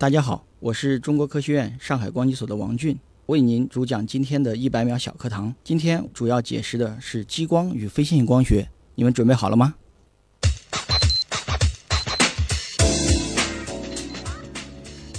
[0.00, 5.54] 大家好，我是中国科学院上海光机所的王俊，为您主讲今天的一百秒小课堂。
[5.62, 9.74] 今天主要解释的是激光与非线性光学，你们准备好了吗？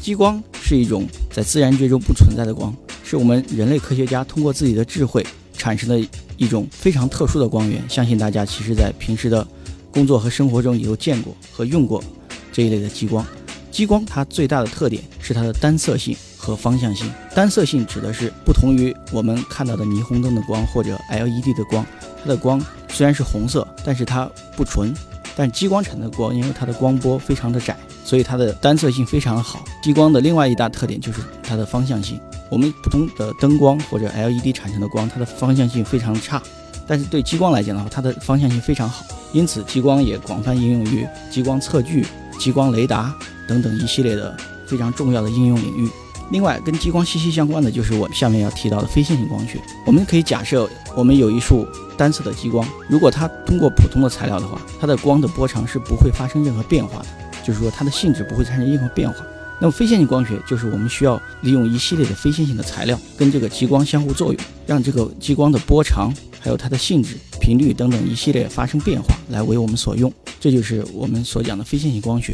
[0.01, 5.23] 激光是一种在自然界中不存在的光，是我们人类科学家通过自己的智慧
[5.53, 7.87] 产生的一种非常特殊的光源。
[7.87, 9.47] 相信大家其实在平时的
[9.91, 12.03] 工作和生活中也都见过和用过
[12.51, 13.23] 这一类的激光。
[13.71, 17.09] 激光它最大的特点是它的单色性和方向性。
[17.33, 21.85] 单色性指的是不同于我们看到的霓虹灯的光或者 LED 的光，
[22.21, 24.93] 它的光虽然是红色，但是它不纯。
[25.33, 29.63] 但激光产的光，因为它的光波非常的窄，所以它的单色性非常好。
[29.81, 32.19] 激光的另外一大特点就是它的方向性。
[32.49, 36.43] 我们普通的灯光或者 LED 产生的光，它的方向性非常差，
[36.85, 39.05] 但是对激光来讲的话，它的方向性非常好。
[39.31, 42.05] 因此，激光也广泛应用于激光测距、
[42.37, 43.15] 激光雷达。
[43.51, 44.33] 等等一系列的
[44.65, 45.89] 非常重要的应用领域。
[46.31, 49.59] 另外，跟激光息息相关的就是我下面要提到的非线性光学。
[49.85, 57.07] 我们可以假设，我们有一束单色的激光，如果它通过普通的材料的话，它的光的波长是不会发生任何变化的，
[57.43, 59.15] 就是说它的性质不会产生任何变化。
[59.59, 70.11] 那么非线性光学就是我们需要利用一系列的非线性的材料跟这个激光相互作用，让这个激光的波长还有它的性质、频率等等一系列发生变化，来为我们所用。
[70.39, 72.33] 这就是我们所讲的非线性光学。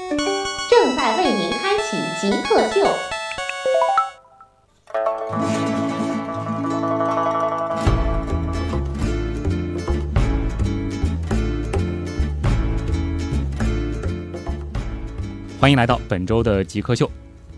[1.91, 2.87] 正在为您开启极客秀，
[15.59, 17.11] 欢迎来到本周的极客秀。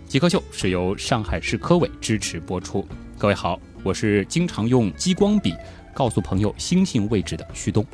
[0.07, 2.87] 极客秀是由上海市科委支持播出。
[3.19, 5.55] 各位好，我是经常用激光笔
[5.93, 7.85] 告诉朋友星星位置的旭东。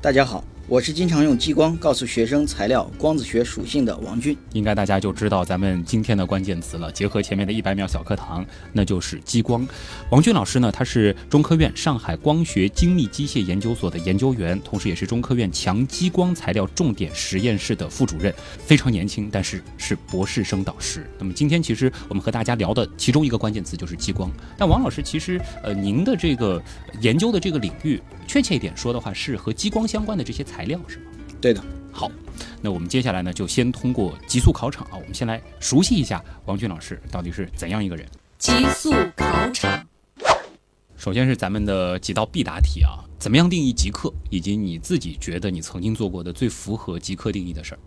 [0.00, 0.42] 大家好。
[0.66, 6.90] 我是经常用激光告诉学生材料光子学属性的王俊，应该大家就知道咱们今天的关键词了。
[6.90, 8.42] 结合前面的一百秒小课堂，
[8.72, 9.66] 那就是激光。
[10.08, 21.06] 王俊老师呢，他是中科院上海光学精密机械研究所的研究员，同时也是中科院强激光材料重点实验室的副主任，非常年轻，但是是博士生导师。
[21.18, 24.30] 那么今天其实我们和大家聊的其中一个关键词就是激光。
[24.56, 26.60] 但王老师其实呃，您的这个
[27.02, 30.44] 研究的这个领域，确切一点说的话，是和激光相关的这些。
[30.44, 31.04] 材料是吗？
[31.40, 31.64] 对的。
[31.90, 32.10] 好，
[32.60, 38.06] 那我们接下来呢，就先通过极速考场啊，我们先来熟悉一下王军老师到底是怎样一个人。
[38.38, 39.84] 极速考场，
[40.96, 47.78] 首先是咱们的几道必答题啊，怎么样定义极客，以及你自己觉得你曾经做过的最符合极客定义的事儿？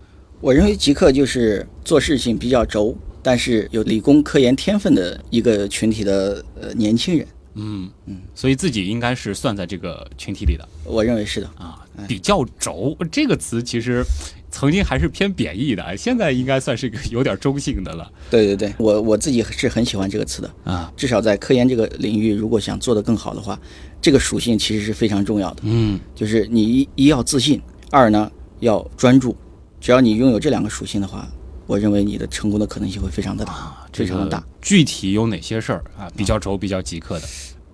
[0.41, 7.27] 我认为极客就是做事情比较轴，但是有理工科研天分的一个群体的呃年轻人。
[7.57, 10.67] 嗯嗯，所以自己应该是算在这个群体里的。
[10.85, 14.03] 我认为是的啊，比较轴这个词其实
[14.49, 18.09] 曾经还是偏贬义的，现在应该算是一个有点中性的了。
[18.29, 23.59] 对对对，我我自己是很喜欢这个词的啊，至少在科研这个领域，如果想做得更好的话，
[24.01, 25.63] 这个属性其实是非常重要的。
[25.63, 29.35] 嗯，就是你一一要自信，二呢要专注，
[29.81, 31.27] 只要你拥有这两个属性的话。
[31.65, 34.43] 我认为你的成功的可能性会非常的大，非常的大。
[34.61, 36.09] 具体有哪些事儿啊？
[36.15, 37.27] 比较轴、比较急刻的。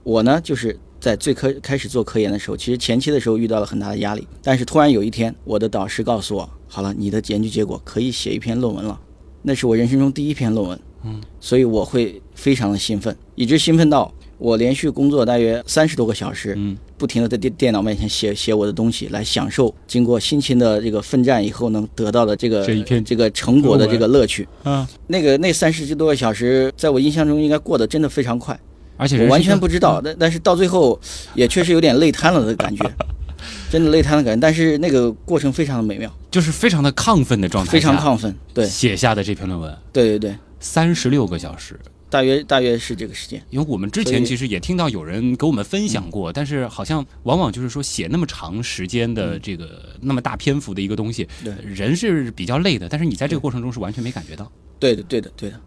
[0.03, 4.27] 我呢，就是在最科开始做科研的时候，其实前期的时候遇到了很大的压力。
[4.41, 8.99] 但是突然有一天，我的导师告诉我：“好了，你的研究结果可以写一篇论文了。”
[9.41, 10.79] 那是我人生中第一篇论文。
[11.03, 14.13] 嗯，所以我会非常的兴奋，一直兴奋到。
[14.37, 24.47] 我连续工作大约三十多个小时，嗯，不停的在电电脑面前写写我的东西，来享受经过辛勤的这个奋战以后能得到的这个这一篇这个成果的这个乐趣。
[24.63, 28.59] 嗯，那个那三十多个小时，在我印象中应该过得真的非常快，
[28.97, 30.01] 而且我完全不知道。
[30.03, 30.99] 但但是到最后
[31.35, 32.91] 也确实有点累瘫了的感觉，
[33.71, 34.41] 真的累瘫的感觉。
[34.41, 38.35] 但是那个过程非常的美妙，就是非常的亢奋的状态，非常亢奋。
[38.53, 41.79] 对，写下的这篇论文，对对对，三十六个小时。
[42.13, 54.51] 大约大约是这个时间，因为我们之前其实也听到有人给我们分享过，但是好像往往就是说写那么长时间的这个那么大篇幅的一个东西，对人是比较累的，但是你在这个过程中是完全没感觉到。
[54.77, 55.59] 对的，对的，对的。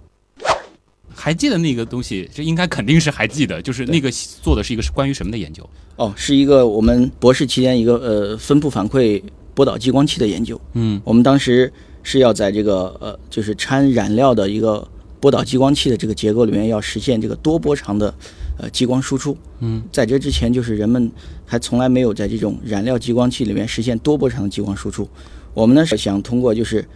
[1.12, 4.08] 还记得那个东西，这应该肯定是还记得，就是那个
[4.40, 5.68] 做的是一个是关于什么的研究？
[5.96, 9.20] 哦，是一个我们博士期间一个呃分布反馈
[9.52, 10.60] 波导激光器的研究。
[10.74, 11.72] 嗯我们当时
[12.04, 14.86] 是要在这个呃就是掺染料的一个
[15.26, 18.14] 波导激光器的这个结构里面，要实现这个多波长的
[18.58, 19.36] 呃激光输出。
[19.58, 21.10] 嗯，在这之前，就是人们
[21.44, 25.08] 还从来没有在这种染料激光器里面实现多波长的激光输出。
[25.52, 26.86] 我们呢是想通过就是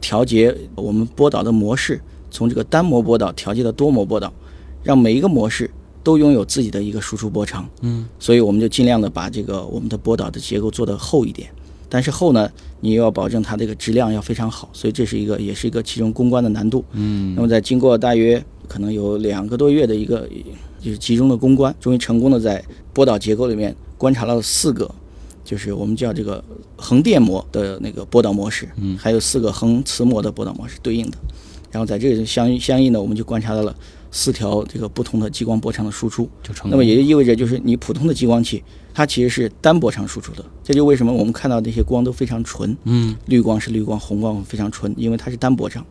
[0.00, 2.00] 调节我们波导的模式，
[2.30, 4.32] 从这个单模波导调节到多模波导，
[4.84, 5.68] 让每一个模式
[6.04, 7.68] 都拥有自己的一个输出波长。
[7.80, 11.50] 嗯，所以我们就尽量的把这个我们的波导的结构做得厚一点。
[11.90, 12.50] 但是后呢，
[12.80, 16.82] 你又要保证它这个质量要非常好，所以这是一个也是一个其中攻关的难度。
[16.92, 20.26] 嗯那么在经过大约可能有两个多月的一个
[20.80, 22.64] 就是集中的攻关，终于成功的在
[22.94, 24.88] 波导结构里面观察到了四个，
[25.44, 26.42] 就是我们叫这个
[26.76, 31.18] 横电模的那个波导模式，嗯还有四个横磁模的波导模式对应的。
[31.72, 33.74] 然后在这个相相应的，我们就观察到了
[34.10, 36.28] 四条这个不同的激光波长的输出。
[36.42, 36.70] 就成功。
[36.70, 38.62] 那么也就意味着，就是你普通的激光器，
[38.92, 40.44] 它其实是单波长输出的。
[40.62, 45.84] 这就为什么我们看到那些光都非常纯，嗯绿光是绿光，红光非常纯，因为它是单波长。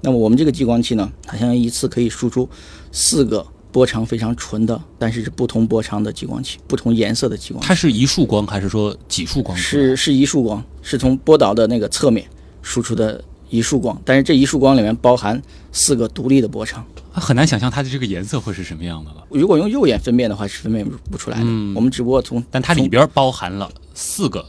[0.00, 2.48] 那么我们这个激光器呢，它相当于一次可以输出
[2.92, 7.66] 四个波长非常纯的，但是是不同波长的激光器，不同颜色的激光器。
[7.66, 9.56] 它是一束光还是说几束光？
[9.56, 12.26] 是是一束光，是从波导的那个侧面
[12.60, 13.24] 输出的
[13.54, 15.40] 一束光，但是这一束光里面包含
[15.70, 16.84] 四个独立的波长。
[17.12, 19.24] 啊很难想象它的这个颜色会是什么样的了。
[19.30, 21.44] 如果用肉眼分辨的话，是分辨不出来的。
[21.46, 24.44] 嗯我们只不过从但它里边包含了四个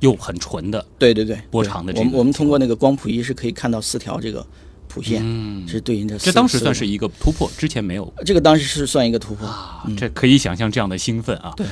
[0.00, 4.46] 又很纯的，对对对，波长的这个我们我们通过那个光谱仪是可以看到四条这个
[4.86, 6.26] 谱线，嗯，是对应着四。
[6.26, 9.48] 这当时算是一个突破，之前没有这个当时是算一个突破。
[9.48, 11.54] 啊，这可以想象这样的兴奋啊。
[11.56, 11.66] 对。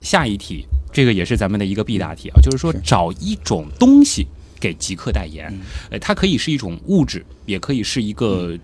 [0.00, 4.26] 下一题，这个也是咱们的一个必答题啊，就是说找一种东西
[4.60, 5.60] 给极客代言嗯，
[5.92, 8.58] 呃，它可以是一种物质，也可以是一个。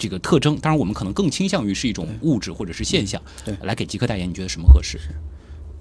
[0.00, 4.96] 这个特征，当然我们可能更倾向于是一种物质或者是现象，对来给极客代言，你觉得什么合适？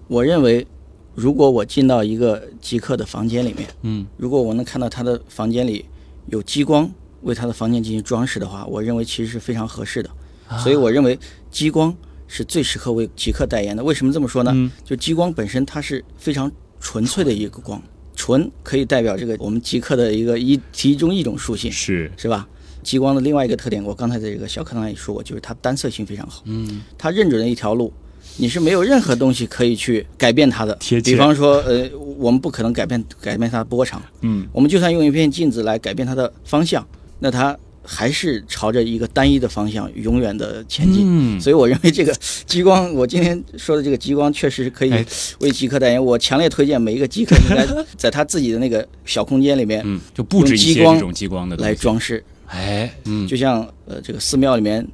[0.08, 0.66] 我认为，
[1.14, 5.86] 如果我进到一个极客的房间里面，嗯如果我能看到他的房间里
[6.31, 6.92] 有激光
[7.22, 10.10] 为他的房间进行装饰的话，我认为其实是非常合适的。
[10.48, 11.19] 啊所以我认为
[11.52, 11.96] 激光
[12.28, 13.84] 是最适合为极客代言的。
[13.84, 14.52] 为什么这么说呢？
[14.56, 17.80] 嗯就激光本身它是非常纯粹的一个光，
[18.18, 22.46] 纯可以代表这个我们极客的一个一其中一种属性，是，是吧？
[22.84, 26.42] 极光的另外一个特点，我刚才在这个小课堂也说过，就是它单色性非常好。
[26.46, 27.94] 嗯，它认准了一条路，
[28.38, 30.78] 你是没有任何东西可以去改变它的。
[31.04, 31.88] 比方说，呃，
[32.18, 36.86] 我们不可能改变改变它的波长，嗯我们就算用一片镜子来改变它的方向，
[37.19, 37.58] 那它
[37.89, 41.04] 还是朝着一个单一的方向永远的前进。
[41.06, 42.13] 嗯，所以我认为这个
[42.45, 45.06] 激光，我今天说的这个激光确实是可以哎
[45.39, 46.04] 为极客代言。
[46.04, 52.22] 我强烈推荐每一个极客应该在他自己的那个小空间里面嗯，就布置一些这种激光的来装饰。
[52.48, 54.86] 哎，嗯，就像呃这个寺庙里面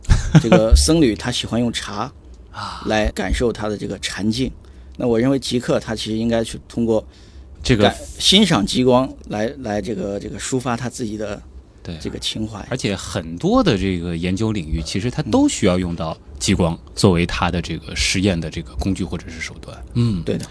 [0.41, 2.11] 这个僧侣他喜欢用茶
[2.53, 4.51] 啊，来感受他的这个禅境。
[4.97, 7.03] 那我认为极客他其实应该去通过
[7.63, 11.41] 这个欣赏激光来来这个这个抒发他自己的
[11.83, 12.65] 对这个情怀。
[12.69, 19.77] 而且很多的这个研究领域，其实它都需要用到激光作为它的这个实验的这个工具或者是手段。
[19.93, 20.45] 嗯，对的，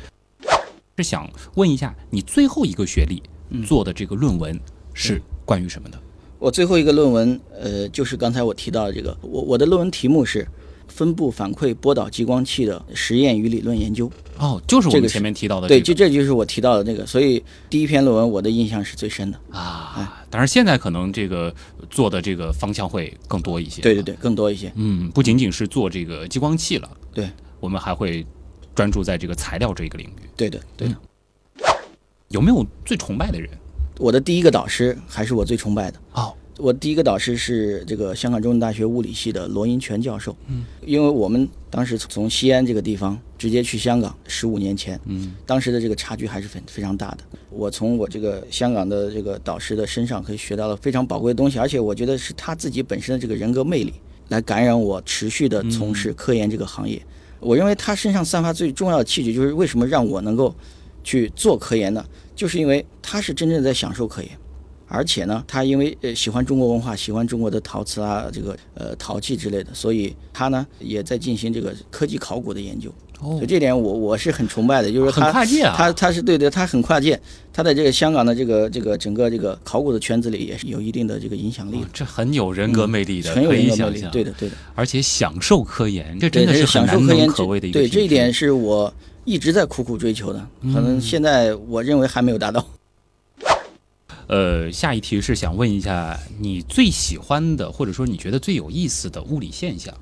[0.98, 4.56] 是想问一下，你最后一个学历嗯做的这个论文
[4.92, 5.98] 是关于什么的？
[6.38, 10.46] 我最后一个论文，呃，就是刚才我提到的这个，我我的论文题目是
[10.92, 14.10] 分布反馈波导激光器的实验与理论研究。
[14.38, 19.38] 哦，就是我们前面提到的对，这个就这就是我提到的那个，所以第一篇论文我的印象是最深的。
[19.50, 20.24] 啊。
[20.30, 21.54] 当然，现在可能这个
[21.90, 23.82] 做的这个方向会更多一些。
[23.82, 24.72] 对对对，更多一些。
[24.76, 28.26] 嗯，不仅仅是做这个激光器了，对，我们还会
[28.74, 30.28] 专注在这个材料这个领域。
[30.36, 30.96] 对的，对的。
[32.28, 33.50] 有没有最崇拜的人？
[33.98, 36.00] 我的第一个导师还是我最崇拜的。
[36.12, 40.36] 哦，我第一个导师是这个香港中文大学物理系的罗银泉教授。
[40.46, 47.18] 嗯，因为我们当时从西安这个地方直接去香港，十五年前，嗯当时的这个差距还是非非常大的。
[47.50, 53.92] 我从我这个香港的这个导师的身上可以学到了非常宝贵的东西，而且我觉得是他自己本身的这个人格魅力
[54.28, 57.02] 来感染我持续的从事科研这个行业。
[57.40, 60.54] 我认为他身上散发最重要的气质，就是为什么让我能够
[61.02, 62.04] 去做科研呢？
[62.36, 64.30] 就是因为他是真正在享受科研。
[64.94, 72.90] 而且呢，他因为呃喜欢中国文化，喜欢中国的陶瓷啊，这个呃陶器之类的，所以他呢也在进行这个科技考古的研究。
[73.20, 77.18] 哦所以这点我我是很崇拜的，就是很他啊他他是对对，他很跨界，
[77.52, 84.06] 他在这个香港的这个这个整个这个考古的圈子里也是有一定的这个影响力，哦这很有人格魅力的，很有可人格魅力。
[84.10, 88.92] 对的对的，而且享受科研，这对，真的是很难享受科研能可贵的一个对这一点是我
[89.24, 90.44] 一直在苦苦追求的，
[90.74, 92.66] 可能现在我认为还没有达到。
[94.28, 99.94] 呃，下一题是想问一下你最喜欢的，或者说你觉得最有意思的物理现象。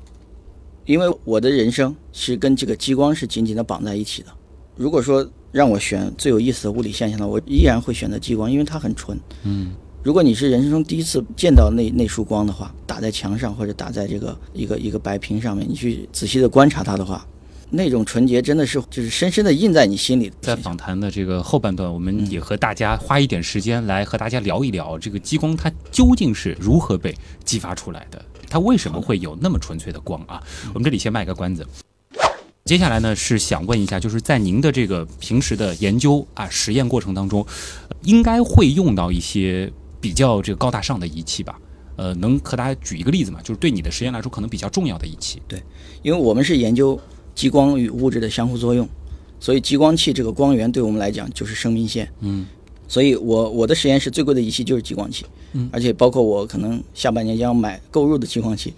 [0.86, 4.28] 因为我的人生是跟这个激光是紧紧的绑在一起的。
[4.76, 9.18] 如果说让我选最有意思的物理现象呢，我依然会选择激光，因为它很纯。
[9.44, 9.72] 嗯，
[10.02, 17.26] 如果你是人生中第一次见到那那束光的话，打在墙上或者打在这个一个一个白屏上面，你去仔细的观察它的话，
[17.70, 20.32] 那种纯洁真的是就是深深的印在你心里。
[20.40, 30.42] 在访谈的这个后半段，我们也和大家花一点时间来和大家聊一聊这个激光它究竟是如何被激发出来的，它为什么会有那么纯粹的光啊？
[30.74, 31.66] 我们这里先卖个关子。
[32.64, 37.44] 接下来呢是想问一下，就是在您的这个平时的研究啊实验过程当中，
[38.02, 41.58] 应该会用到一些比较这个高大上的仪器吧？
[41.96, 43.40] 呃，能和大家举一个例子吗？
[43.42, 45.42] 就是对你的实验来说可能比较重要的仪器。
[45.48, 45.62] 对
[46.02, 46.98] 因为我们是研究
[47.40, 48.86] 激光与物质的相互作用，
[49.40, 52.06] 所以激光器这个光源对我们来讲就是生命线。
[52.20, 52.44] 嗯，
[52.86, 58.74] 所以我我的实验室最贵的仪器就是激光器，嗯而且包括我可能下半年将要买购入的激光器。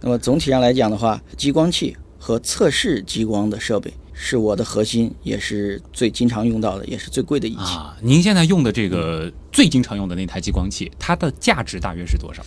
[0.00, 7.58] 那么总体上来讲的话，激光器和测试激光的设备是我的核心，也是最经常用到的，也是最贵的仪器。
[7.58, 12.42] 啊，您现在用的这个最经常用的那台激光器，它的价值大约是多少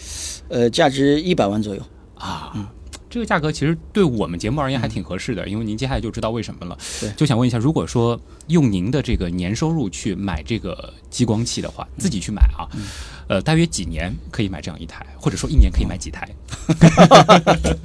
[0.47, 1.81] 呃，价值一百万左右。
[2.15, 2.51] 啊？
[3.09, 6.77] 这个价格其实对我们节目而言还挺合适的，因为您接下来就知道为什么了。
[6.99, 7.09] 对。
[7.17, 12.69] 就想问一下，如果说用您的这个年收入去买这个激光器的话，自己去买啊，
[13.27, 16.29] 呃，大约几年可以买这样一台，或者说一年可以买几台？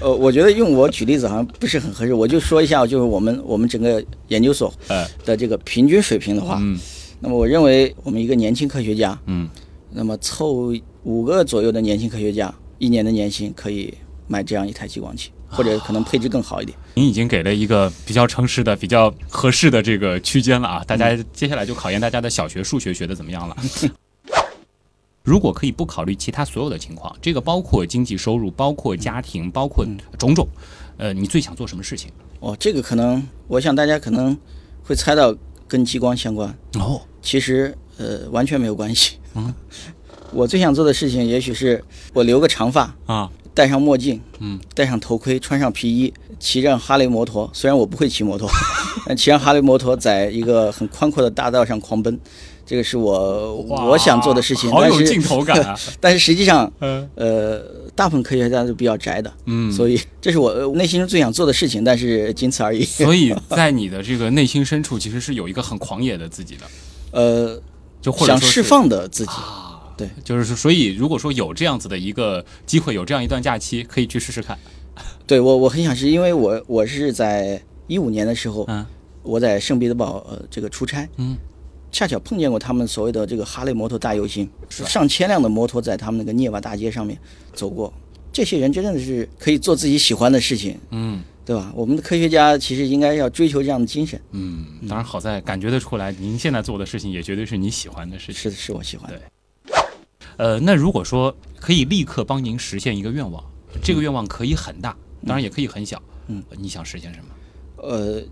[0.00, 5.06] 呃，我觉得用我举例子好像不是很合适，我就说一下，就是我们我们整个研究所呃。
[5.24, 6.78] 的这个平均水平的话，嗯。
[7.20, 9.48] 那么我认为我们一个年轻科学家，嗯，
[9.90, 13.92] 那么凑五个左右的年轻科学家，一年的年薪可以
[14.28, 16.78] 买这样一台激光器，或者可能配置更好一点。
[16.94, 20.84] 您已经给了一个比较诚实的、比较合适的这个区间了啊！
[20.86, 23.56] 大家接下来就考验大家的小学数学学的怎么样了。
[25.24, 29.84] 如果可以不考虑其他所有的情况，这个包括经济收入、包括家庭、包括
[30.18, 30.48] 种种，
[30.96, 32.10] 呃，你最想做什么事情？
[32.40, 34.36] 哦，这个可能我想大家可能
[34.82, 35.34] 会猜到
[35.66, 39.18] 跟激光相关，哦，其实呃完全没有关系。
[39.34, 39.52] 嗯，
[40.32, 47.50] 我最想做的事情，也许是我留个长发，啊，戴上墨镜，嗯，戴上头盔，穿上皮衣，骑上哈雷摩托。
[47.52, 48.48] 虽然我不会骑摩托，
[49.04, 52.16] 但骑上哈雷摩托，在一个很宽阔的大道上狂奔，
[52.64, 54.70] 这个是我我想做的事情。
[54.70, 55.76] 但好有镜是，头感啊！
[55.98, 57.60] 但是实际上，嗯呃，
[57.96, 62.84] 大部分科学家都比较宅的，嗯，所以这是我呃内心中最想做的事情，但是仅此而已。
[62.84, 66.66] 所以 在你的这个内心深处，其实是有一个很狂野的自己的，
[67.10, 67.60] 呃，
[68.00, 69.32] 就或者说想释放的自己。
[69.32, 69.64] 啊。
[69.98, 74.56] 对，就是说，所以如果说有这样子的一个机会，有这样一段假期，可以去试试看。
[75.26, 78.86] 对我我很想是因为我我是在一五年的时候，嗯
[79.22, 81.36] 我在圣彼得堡呃这个出差，嗯，
[81.92, 87.18] 恰巧碰见过他们所谓的这个哈雷摩托大游行，是吧上千辆的摩托在他们那个涅瓦大街上面
[87.52, 87.92] 走过。
[88.32, 91.72] 这些人真的是可以做自己喜欢的事情，嗯对吧？
[91.74, 98.34] 我们的科学家其实应该要追求这样的精神，嗯，当然好在感觉得出来，您现在做的事情也绝对是你喜欢的事情。
[98.34, 99.20] 是是我喜欢的。
[100.38, 103.44] 呃，那如果说可以立刻帮您实现一个愿望，
[103.82, 106.00] 这个愿望可以很大，当然也可以很小。
[106.28, 107.26] 嗯呃，你想实现什么？
[107.82, 108.22] 呃，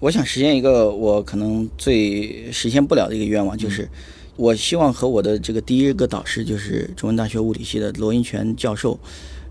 [0.00, 3.88] 我想实现一个我可能最实现不了的一个愿望，就是
[4.36, 8.98] 我希望和我的这个第一个导师，就是中文大学物理系的罗英泉教授，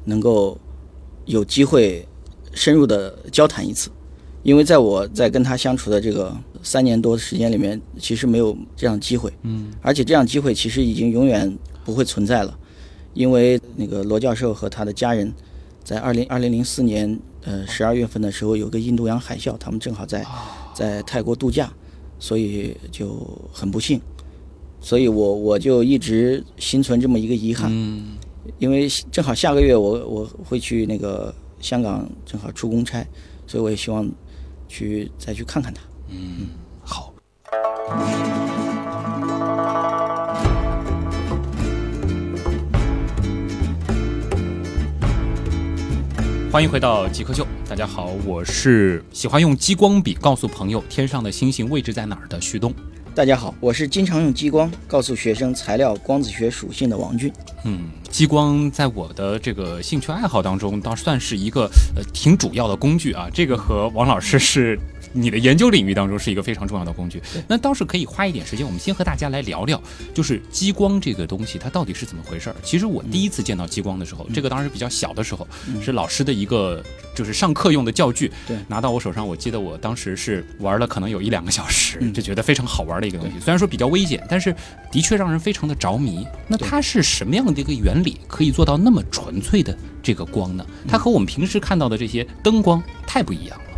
[0.03, 0.59] 能够
[1.25, 2.05] 有机会
[2.53, 3.89] 深入的交谈一次。
[4.43, 11.55] 因为在我在跟他相处的这个三年多的时间里面，其实没有这样的机会，嗯而且这样机会其实已经永远
[11.91, 12.57] 不会存在了，
[13.13, 15.33] 因为那个罗教授和他的家人，
[15.83, 20.25] 在二零二零零四年呃十二月份的时候有个印度洋海啸，他们正好在
[20.73, 21.69] 在泰国度假，
[22.17, 23.99] 所以就很不幸，
[24.79, 28.15] 所以我我就一直心存这么一个遗憾，嗯。
[28.57, 33.05] 因为正好下个月我我会去那个香港，正好出公差，
[33.45, 34.09] 所以我也希望
[34.69, 35.81] 去再去看看他。
[36.09, 36.47] 嗯，
[36.81, 37.13] 好。
[46.51, 52.73] 欢迎回到极客秀，大家好，我是喜欢用激光笔告诉朋友天上的星星位置在哪儿的旭东。
[53.15, 57.31] 大家好，我是经常用激光告诉学生材料光子学属性的王俊。
[57.63, 63.29] 嗯，激光在我的这个兴趣爱好当中，倒算是一个呃挺主要的工具啊。
[63.33, 64.77] 这个和王老师是
[65.13, 67.21] 你的研究领域当中是一个非常重要的工具。
[67.47, 69.81] 那倒是可以花一点时间，我们先和大家来聊聊，
[70.13, 72.55] 就是激光这个东西它到底是怎么回事儿。
[72.63, 75.47] 其实我第一次见到激光的时候，这个当时比较小的时候，
[75.81, 76.83] 是老师的一个
[77.15, 83.39] 就是上课用的教具，对拿到我手上，我记得我当时是玩了可能有一两个小时，嗯就觉得非常好玩的一个东西。
[83.39, 84.55] 虽然说比较危险，但是
[84.91, 86.25] 的确让人非常的着迷。
[86.47, 90.65] 那它是什么样的一个原理，可以做到那么纯粹的这个光呢？
[90.87, 93.70] 它和我们平时看到的这些灯光太不一样了。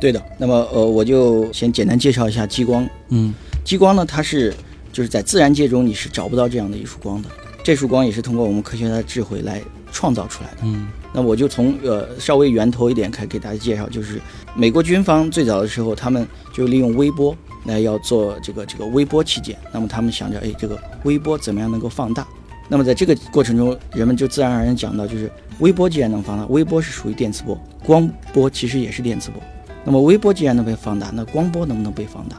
[0.00, 0.22] 对的。
[0.38, 2.88] 那么呃，我就先简单介绍一下激光。
[3.10, 4.54] 嗯激光呢，它是
[4.92, 7.28] 就是在自然界中你是找不到这样的一束光的，
[7.62, 9.60] 这束光也是通过我们科学家的智慧来
[9.92, 10.58] 创造出来的。
[10.62, 14.20] 嗯那我就从呃稍微源头一点开始给大家介绍，就是
[14.54, 19.56] 美国军方最早的时候，他们就利用微波来要做这个这个微波器件。
[19.72, 22.28] 那么他们想着，哎，这个微波怎么样能够放大？
[22.68, 29.42] 那么在这个过程中，人们就自然而然讲到，就是微波既然能放大，微波是属于电磁波，光波其实也是电磁波。
[29.88, 32.36] 那么微波既然能被放大，那光波能不能被放大？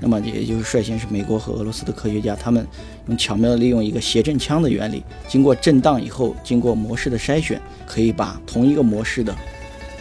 [0.00, 2.66] 那么也就是率先是美国和俄罗斯的科学家，他们
[3.06, 9.32] 用巧妙的利用一个谐振腔的原理，经过震荡以后，经过模式的筛选，可以把同一个模式的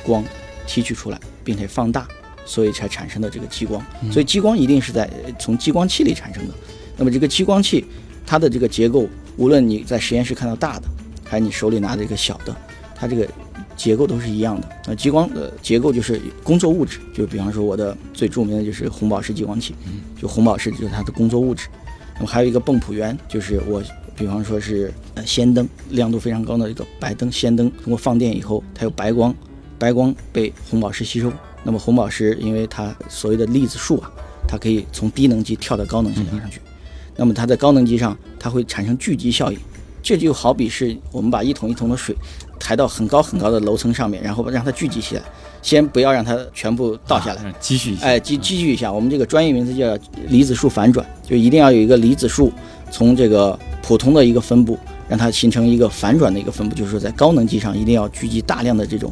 [0.01, 0.25] 光
[0.65, 2.07] 提取出来，并且放大，
[2.47, 3.79] 所以才产生的这个激光。
[4.11, 6.53] 所以激光一定是在呃从激光器里产生的。
[6.97, 7.85] 那么这个激光器，
[8.25, 9.07] 它的这个结构，
[9.37, 10.87] 无论你在实验室看到大的，
[11.23, 12.55] 还是你手里拿的一个小的，
[12.95, 13.27] 它这个
[13.81, 14.69] 结构都是一样的。
[14.85, 19.73] 那激光的结构就是工作物质，就比方说我的最著名的就是红宝石激光器，
[20.21, 21.67] 就红宝石就是它的工作物质。
[22.15, 23.81] 那么还有一个泵浦源，就是我
[24.15, 29.33] 比方说是呃氙灯，亮度非常高的一个白灯氙灯，通过放电以后，它有白光，
[29.79, 31.33] 白光被红宝石吸收。
[31.63, 34.11] 那么红宝石因为它所谓的粒子数啊，
[34.47, 36.61] 它可以从低能级跳到高能级上去。
[37.15, 39.57] 那么它在高能级上，它会产生聚集效应。
[40.03, 42.15] 这就好比是我们把一桶一桶的水
[42.61, 45.21] 抬到很高很高的楼层上面，然后让它聚集起来，
[45.61, 48.05] 先不要让它全部倒下来，啊继续一下。
[48.05, 52.51] 哎，积积蓄一下，我们这个专业名词叫离子束反转，就一定要有一个离子束
[52.89, 54.77] 从这个普通的一个分布，
[55.09, 59.11] 让它形成一个反转的一个分布，就是说在高能级上一定要聚集大量的这种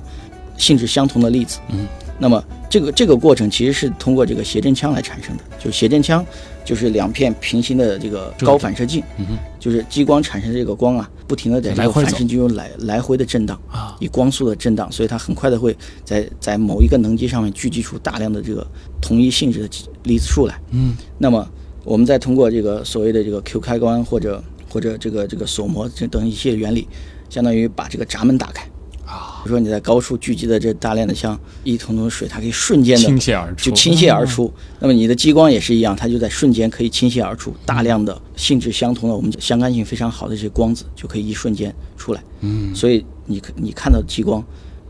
[0.57, 1.59] 性质相同的粒子。
[1.69, 1.87] 嗯，
[2.19, 6.23] 那么这个这个过程其实是通过这个谐振腔来产生的，就谐振腔
[6.65, 13.59] 就是两片平行的这个高反射镜，嗯哼就是激光产生这个光啊，不停的在这个反射镜中来来回的震荡。
[13.71, 18.67] 啊，以光速的震荡，所以它很快的会在在某一个能级上面聚集出大量的这个
[19.01, 19.69] 同一性质的
[20.03, 20.59] 离子束来。
[20.71, 21.47] 嗯，那么
[21.85, 26.87] 我们再通过这个所谓的这个 Q 开关或者或者这个这个锁膜这等一系列原理，
[27.29, 28.68] 相当于把这个闸门打开。
[29.09, 34.53] 啊，比如说你在高处聚集的这大量的像一桶桶的水，它可以瞬间的倾泻而出，就倾泻而出。
[34.79, 42.23] 那么你的激光也是一样，它就在瞬间可以倾泻而出，大量的性质相同的、我们相干性非常好的这些光子就可以一瞬间出来。
[42.41, 44.43] 嗯，所以你可你看到的激光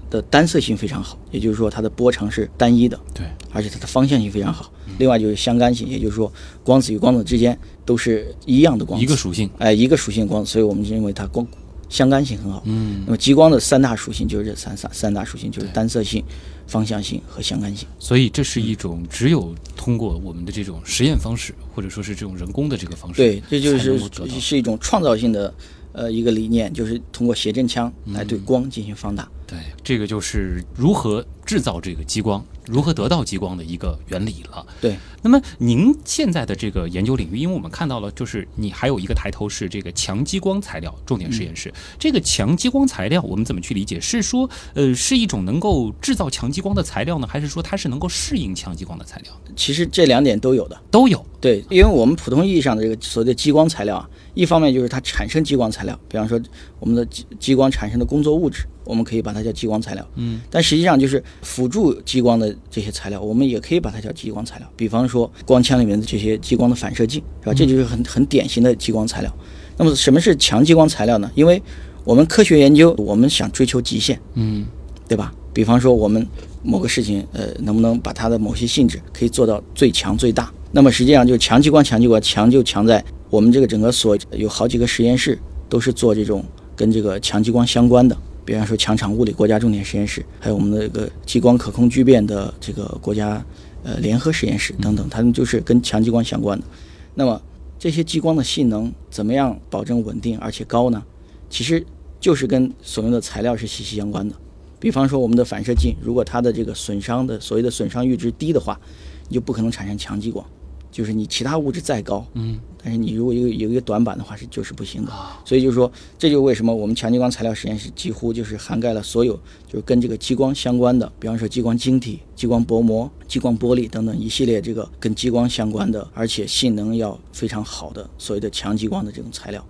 [0.10, 4.70] 的单色性非常好，也就是说它的波长是单一的，对，而且它的方向性非常好。
[4.98, 6.30] 另外就是相干性，也就是说
[6.62, 9.50] 光子与光子之间都是一样的光子，一个属性。
[9.58, 11.48] 哎一个属性光子，所以我们就认为它光
[11.90, 12.62] 相干性很好。
[12.66, 16.24] 嗯，那么激光的三大属性就是这三三三大属性，就是单色性、
[16.68, 17.88] 方向性和相干性。
[17.98, 24.00] 所以这是一种只有通过我们的这种实验方式，或者说是这种人工的这个方式，对，这就是
[24.40, 25.54] 是一种创造性的
[25.92, 29.28] 呃一个理念，就是通过谐振腔来对光进行放大。
[29.50, 34.64] 对，这个就是如何制造这个激光，如何得到激光的一个原理了。
[34.80, 41.74] 对，那么您现在的这个研究领域，因为我们看到了，就是你还有一个抬头是这个强激光材料重点实验室。
[41.98, 44.00] 这个强激光材料我们怎么去理解？
[44.00, 49.34] 是说，呃，是一种能够制造强激光的材料呢，还是说它是能够适应强激光的材料？
[49.56, 50.80] 其实这两点都有的。
[50.92, 51.26] 都有。
[51.42, 56.40] 对，因为我们普通意义上的这个所谓的激光材料啊，一方面就是它产生激光材料，比方说
[56.80, 60.04] 我们的激激光产生的工作物质，我们可以把它叫激光材料。
[60.16, 64.68] 嗯，但实际上就是辅助激光的这些材料，我们也可以把它叫激光材料。
[64.76, 67.54] 比方说光枪里面的这些激光的反射镜，是吧？
[67.54, 69.32] 这就是很很典型的激光材料。
[69.78, 71.32] 那么什么是强激光材料呢？
[71.36, 71.62] 因为
[72.04, 74.66] 我们科学研究，我们想追求极限，嗯
[75.08, 75.32] 对吧？
[75.54, 76.26] 比方说我们
[76.64, 80.52] 某个事情，呃，能不能把它的某些性质可以做到最强最大？
[80.72, 86.44] 那么实际上就是强激光，强激光强就强在我们这个整个所有好几个实验室都是做这种
[86.76, 88.16] 跟这个强激光相关的，
[88.50, 93.46] 比方说强场物理国家重点实验室，还有我们的这个激光可控聚变的这个国家
[93.84, 96.66] 呃联合实验室等等，它们就是跟强激光相关的。
[97.14, 97.40] 那么
[97.78, 101.04] 这些激光的性能怎么样保证稳定而且高呢？
[101.48, 101.86] 其实
[102.20, 104.36] 就是跟所用的材料是息息相关的。
[104.80, 108.80] 比方说我们的反射镜，如果它的这个损伤的所谓的损伤阈值低的话，
[109.28, 110.44] 你就不可能产生强激光。
[110.92, 115.12] 就是你其他物质再高，嗯，但是你如果有有一个短板的话是就是不行的。
[115.12, 119.34] 啊，所以就是说，这就是为什么我们强激光材料实验室几乎就是涵盖了所有
[119.68, 129.64] 就是跟这个激光相关的，比方说激光晶体、激光薄膜、激光玻璃等等一系列这个跟激光相关的，而且性能要非常好的所谓的强激光的这种材料，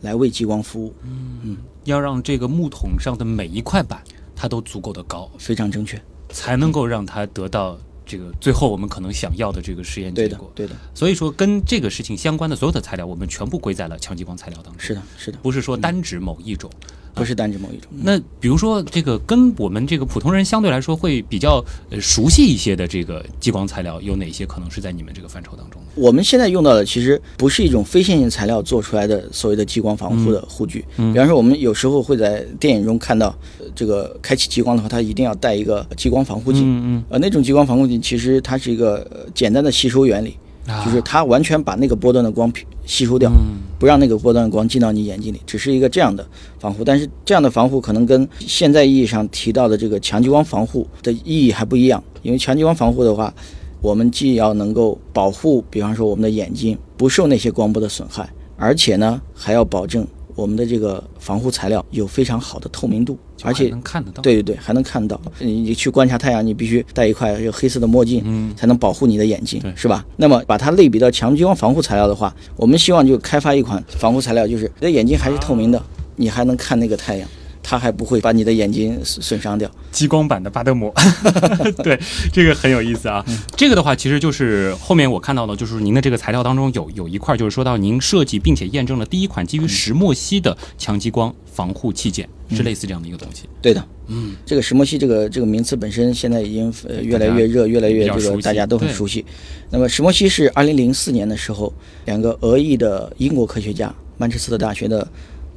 [0.00, 4.02] 来为激光服务，嗯要让这个木桶上的每一块板
[4.36, 6.00] 它都足够的高，非常正确。
[6.30, 10.50] 才能够让它得到这个最后我们可能想要的这个实验结果，。
[10.54, 16.70] 对的，所以说，跟这个事情相关的所有的材料，我们全部归在了强激光材料当中，是的，是的，不是说单指某一种。
[17.18, 17.90] 不是单指某一种。
[18.02, 25.88] 那比如说，这个跟我们这个普通人相对来说会比较呃熟悉一些的这个激光材料，有哪些可能是在你们这个范畴当中的？
[26.00, 30.84] 我们现在用到的其实不是一种非线性材料做出来的所谓的激光防护的护具。
[30.96, 33.28] 嗯比方说，我们有时候会在电影中看到，
[33.58, 36.62] 呃这个开启激光的话，它一定要带一个激光防护镜。
[36.62, 40.47] 嗯嗯呃，那种激光防护镜其实它是一个呃简单的吸收原理，嗯，
[40.84, 42.52] 就是它完全把那个波段的光
[42.84, 46.26] 吸收掉，嗯不让那个波段的光进到你眼睛里，只是一个这样的
[46.58, 46.82] 防护。
[46.84, 53.32] 但是这样的防护可能跟现在意义上提到的这个强激光防护的意义还不一样，因为强激光防护的话，
[53.80, 60.06] 我们既要能够保护，比方说我们的眼睛不受那些光波的损害，而且呢还要保证
[60.38, 64.22] 我们的这个防护材料有非常好的透明度，而且能看得到。
[64.22, 65.20] 对对对，还能看到。
[65.40, 70.06] 你你去观察太阳，你必须戴一块这个黑色的墨镜，嗯才能保护你的眼睛，是吧？
[70.16, 75.82] 那么把它类比到强激光防护材料的话，我们希望就开发一款防护材料，就是你的眼睛还是透明的，
[76.14, 77.28] 你还能看那个太阳，
[77.62, 79.70] 它还不会把你的眼睛损损伤掉。
[79.90, 80.92] 激光版的巴德膜，
[81.82, 81.98] 对，
[82.32, 83.24] 这个很有意思啊。
[83.26, 93.48] 嗯这个的话，其实就是后面我看到的，就是您的这个材料当中有有一块，就是说到您设计并且验证了第一款基于石墨烯的强激光防护器件，是类似这样的一个东西。
[93.60, 99.24] 对的，嗯，这个石墨烯这个这个名词本身现在已经呃越来越热，越来越这个大家都很熟悉。
[99.70, 101.72] 那么石墨烯是二零零四年的时候，
[102.04, 105.06] 两个俄裔的英国科学家，曼彻斯特大学的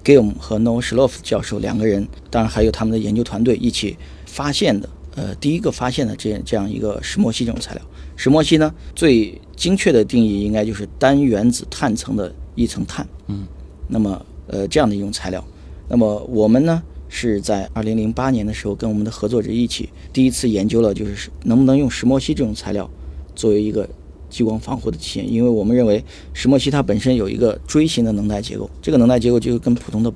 [0.03, 4.89] Gilm 和 Noah Shlof 教授两个人，当然还有他们的研究团队一起发现的。
[5.13, 7.83] 呃，第一个发现的这这样一个石墨烯这种材料，
[8.15, 13.05] 石墨烯呢最精确的定义应该就是单原子碳层的一层碳。
[13.27, 13.45] 嗯，
[13.89, 15.45] 那么呃这样的一种材料，
[15.89, 22.89] 那么我们呢是在二零零八年的时候跟我们的合作者一起第一次研究了，就是能不能用石墨烯这种材料
[23.35, 23.89] 作为一个
[24.31, 30.11] 激光防护的器件，因为我们认为石墨烯它本身有一个锥形的能带结构，这个能带结构就跟普通的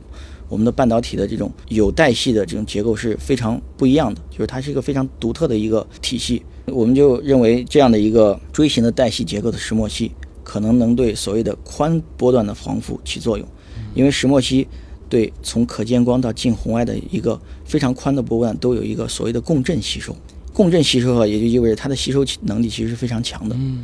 [0.47, 6.41] 我们的半导体的这种有带系的这种结构是非常不一样的，就是它是一个非常独特的一个体系。
[6.67, 10.11] 我们就认为这样的一个锥形的带系结构的石墨烯，
[10.43, 13.47] 可能能对所谓的宽波段的防护起作用，
[13.93, 14.67] 因为石墨烯
[15.07, 20.15] 对从可见光到近红外的一个非常宽的波段都有一个所谓的共振吸收。
[20.53, 23.55] 共振吸收的话，也就意味着它的吸收能力其实是非常强的。
[23.59, 23.83] 嗯，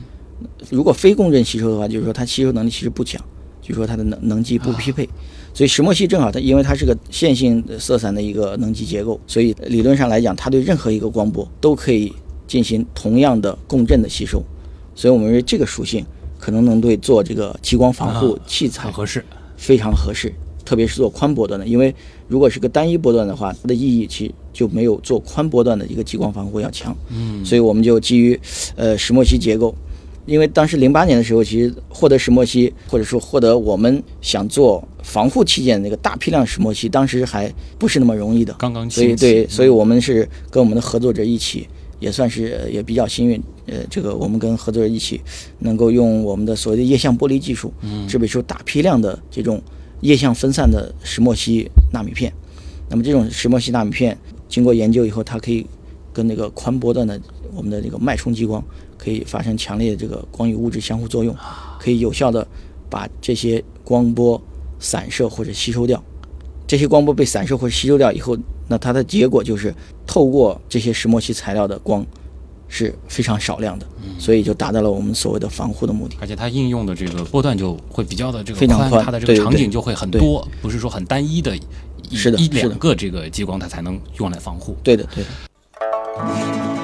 [0.69, 3.21] 如果非共振吸收的话，就是说它吸收能力其实不强，
[3.61, 5.07] 就是说它的能能级不匹配。
[5.53, 12.13] 所以石墨烯正好它因为它是个线性色散的一个能级结构，所以理论上来讲，它对任何一个光波都可以
[12.47, 14.43] 进行同样的共振的吸收。
[14.95, 16.05] 所以我们认为这个属性
[16.39, 19.23] 可能能对做这个激光防护啊器材很合适。
[19.57, 20.33] 非常合适，
[20.65, 21.93] 特别是做宽波段的，因为
[22.27, 26.97] 如果是个单一波段的话，它的意义其实就没有做宽波段的一个激光防护要强。
[27.09, 28.39] 嗯，所以我们就基于
[28.75, 29.75] 呃石墨烯结构，
[30.25, 38.53] 因为当时零八年的时候，其实获得石墨烯或者说获得我们想做防护器件那个大批量石墨烯，当时还不是那么容易的。
[38.59, 41.67] 刚刚所以对，所以我们是跟我们的合作者一起，
[41.99, 43.41] 也算是呃也比较幸运。
[43.67, 45.21] 呃，这个我们跟合作者一起，
[45.59, 47.73] 能够用我们的所谓的液相玻璃技术，
[48.07, 49.61] 制备出大批量的这种
[50.01, 52.31] 液相分散的石墨烯纳米片。
[52.89, 54.17] 那么这种石墨烯纳米片
[54.49, 55.65] 经过研究以后，它可以
[56.11, 57.19] 跟那个宽波段的
[57.55, 58.61] 我们的这个脉冲激光
[59.03, 61.35] 可以发生强烈的这个光与物质相互作用，
[61.79, 62.45] 可以有效的
[62.87, 64.39] 把这些光波
[64.79, 66.01] 散射或者吸收掉。
[66.67, 68.37] 这些光波被散射或者吸收掉以后，
[68.67, 69.73] 那它的结果就是
[70.05, 72.05] 透过这些石墨烯材料的光
[72.69, 73.85] 是非常少量的，
[74.19, 76.15] 所以就达到了我们所谓的防护的目的。
[76.21, 81.61] 而且它应用的这个波段就会比较的这个非常宽它的这个场景就会很多，不是说很单一的一
[82.37, 84.77] 一两个这个激光它才能用来防护。
[84.83, 86.80] 对的，对的。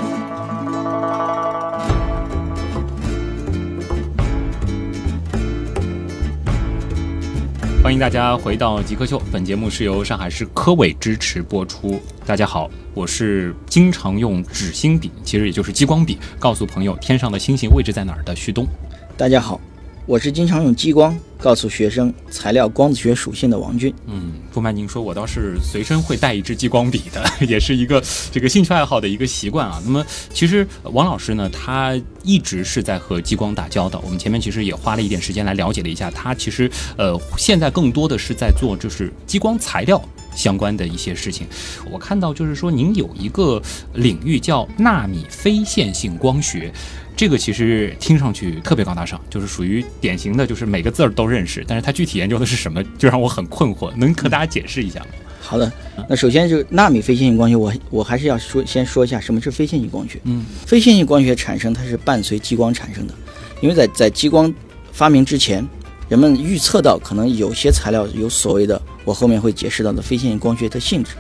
[7.88, 11.98] 欢迎大家回到极客秀，本节目是由上海市科委支持播出。
[12.26, 18.68] 大家好，我是经常用纸星笔，其实也就是激光笔，告诉朋友天上的星星位置在哪儿的旭东。
[19.16, 19.62] 大家好，
[20.08, 23.94] 我是经常用激光告诉学生材料光子学属性的王军。
[24.06, 29.82] 嗯，不瞒您说，我倒是随身会带一支激光笔的， 也是一个这个兴趣爱好的一个习惯啊。
[29.84, 31.94] 那么，其实王老师呢，他
[32.24, 34.02] 一直是在和激光打交道。
[34.06, 40.02] 我们前面其实也花了一点时间来了解了一下，他其实呃，现在更多的是在做就是激光材料
[40.34, 41.46] 相关的一些事情。
[41.92, 43.62] 我看到就是说，您有一个
[43.94, 46.72] 领域叫纳米非线性光学。
[47.18, 53.92] 这个其实听上去特别高大上，就是属于典型的，就是每个字儿都认识，但是它具体研究的是什么，就让我很困惑。
[53.96, 55.08] 能和大家解释一下吗？
[55.42, 55.72] 好的，
[56.08, 60.22] 那首先就是纳米非线性光学，我我还是要说先说一下什么是非线性光学。
[60.26, 63.14] 嗯，非线性光学产生它是伴随激光产生的，
[63.62, 64.54] 因为在在激光
[64.92, 65.68] 发明之前，
[66.10, 71.14] 人们预测到可能有些材料有所谓的我后面会解释到的非线性光学的性质，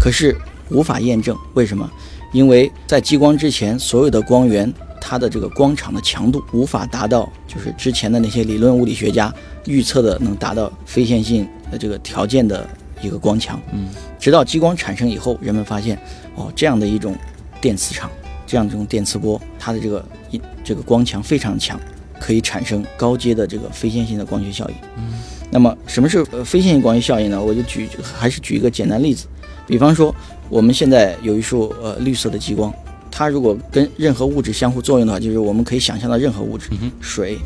[0.00, 0.36] 可是
[0.70, 1.38] 无法验证。
[1.54, 1.88] 为什么？
[2.32, 4.74] 因为在激光之前，所有的光源。
[5.08, 9.32] 它的这个光场的强度无法达到，就是之前的那些理论物理学家
[9.66, 12.68] 预测的能达到非线性的这个条件的
[13.00, 13.60] 一个光强。
[13.72, 13.86] 嗯，
[14.18, 15.96] 直到激光产生以后，人们发现，
[16.34, 17.14] 哦，这样的一种
[17.60, 18.10] 电磁场，
[18.48, 21.78] 这样一种电磁波，它的这个一这个光强非常强，
[22.18, 24.74] 可以产生高阶的这个非线性的光学效应。
[24.96, 25.20] 嗯，
[25.52, 27.40] 那么什么是非线性光学效应呢？
[27.40, 29.28] 我就举还是举一个简单例子，
[29.68, 30.12] 比方说
[30.48, 32.74] 我们现在有一束呃绿色的激光。
[33.18, 36.68] 它如果跟任何物质相互作用的话，就是我们可以想象到任何物质，
[37.00, 37.38] 水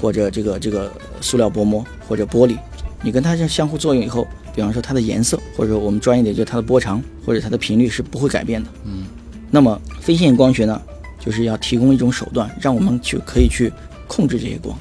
[0.00, 2.56] 或者这个这个塑料薄膜或者玻璃，
[3.02, 8.70] 你跟它这相互作用以后，比方说它的颜色，或者我们专业点就是它的波长或者它的频率是不会改变的。
[8.86, 9.04] 嗯，
[9.50, 10.80] 那么非线性光学呢，
[11.20, 13.70] 就是要提供一种手段，让我们去可以去
[14.06, 14.74] 控制这些光。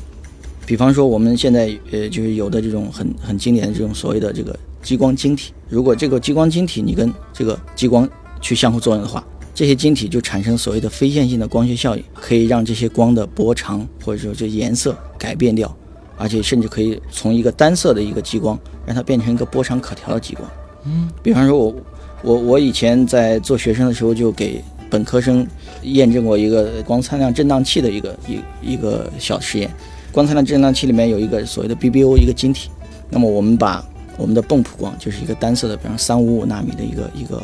[0.65, 9.21] 比方说我们现在呃就是有的这种很很经典的这种所谓的这个激光晶体，如果这个激光晶体你跟这个激光去相互作用的话。
[9.57, 15.75] 这些晶体就产生所谓的非线性的光学效应，可以让这些光的波长或者说这颜色改变掉，
[16.15, 20.47] 而且甚至可以从一个单色的一个激光，让它变成一个波长可调的激光。
[20.85, 21.75] 嗯，比方说，我
[22.21, 25.43] 我我以前在做学生的时候，就给本科生
[25.81, 29.67] 验证过一个光参量振荡器的一个一一个小实验。
[30.11, 32.69] 光参量振荡器里面有一个所谓的 BBO 一个晶体，
[33.09, 33.83] 那么我们把
[34.17, 37.41] 我们的泵谱光，就是一个单色的，比方三五五纳米的一个一个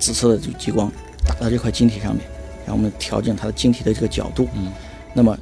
[0.00, 0.90] 紫色的激光。
[1.26, 2.24] 打到这块晶体上面，
[2.66, 4.48] 然后我们调整它的晶体的这个角度。
[4.54, 4.70] 嗯，
[5.12, 5.36] 那么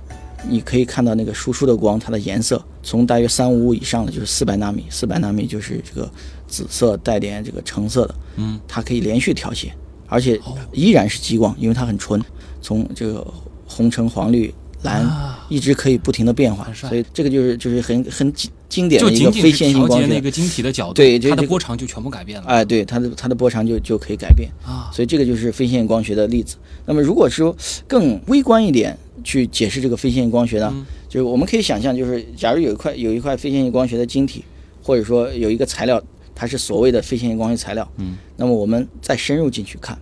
[0.49, 6.11] 你可以看到那个输出的光，它的颜色从大约三五五以上的就是四百纳米，四百纳米就是这个
[6.47, 8.15] 紫色带点这个橙色的。
[8.37, 9.73] 嗯，它可以连续调节，
[10.09, 10.41] 而且
[10.73, 12.23] 依然是激光，因为它很纯，
[12.61, 13.27] 从这个
[13.67, 15.09] 红橙黄绿蓝
[15.49, 18.33] 一直可以不停的变化，所以这个就是就是很很
[18.73, 22.47] 经典的一个非线性光学，那个晶体的角度，对，它的波长就全部改变了。
[22.49, 26.57] 哎，对，它的它的波长就就可以改变啊，所以这个就是非线性光学的例子。
[26.87, 27.55] 那么如果说
[27.87, 30.75] 更微观一点去解释这个非线性光学呢，
[31.07, 34.43] 就是我们可以想象，就是假如有一块有一块非线性光学的晶体，
[34.83, 36.03] 或者说有一个材料，
[36.35, 39.99] 它是所谓的非线性光学材料，嗯，那么我们再深入进去看，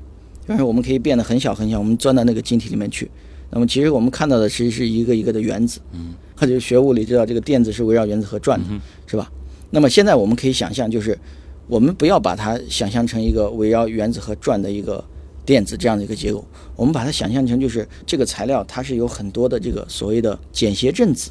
[0.46, 3.10] 就是我们可以变得很小很小，我们钻到那个晶体里面去，
[3.50, 8.66] 那么其实我们看到的其实是一个一个的原子，嗯，或者学物理知道这个电子是围绕原子核转的，
[9.06, 9.30] 是吧？
[9.70, 11.18] 那么现在我们可以想象，就是
[11.66, 15.04] 我们不要把它想象成一个围绕原子核转的一个
[15.44, 16.44] 电子这样的一个结构，
[16.76, 21.30] 我们把它想象成就是这个材料它是由很多的这个所谓的简谐振子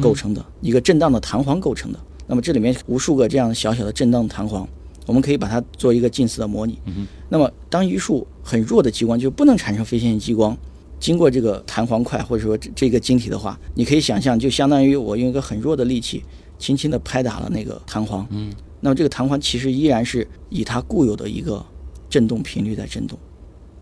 [0.00, 1.98] 构成的一个震荡的弹簧构成的。
[2.26, 4.68] 那么这里面无数个这样小小的震荡弹簧，
[5.06, 6.78] 我们可以把它做一个近似的模拟。
[7.28, 10.56] 那么当一束很弱的激光就不能产生非线性激光，
[11.00, 16.22] 经过这个弹簧块或者说这个晶体的话，你可以想象就相当于我用一个很弱的力气。
[16.60, 21.64] 轻轻地拍打了那个弹簧，嗯，那么这个弹簧其实依然是以它固有的一个
[22.10, 23.18] 振动频率在振动，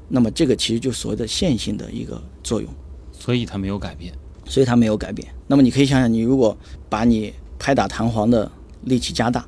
[0.07, 2.70] 那么这个其实就所谓的线性的一个作用，
[3.11, 5.26] 所以它没有改变，所以它没有改变。
[5.48, 6.57] 那么你可以想想，你如果
[6.88, 8.48] 把你拍打弹簧的
[8.85, 9.44] 力气加大，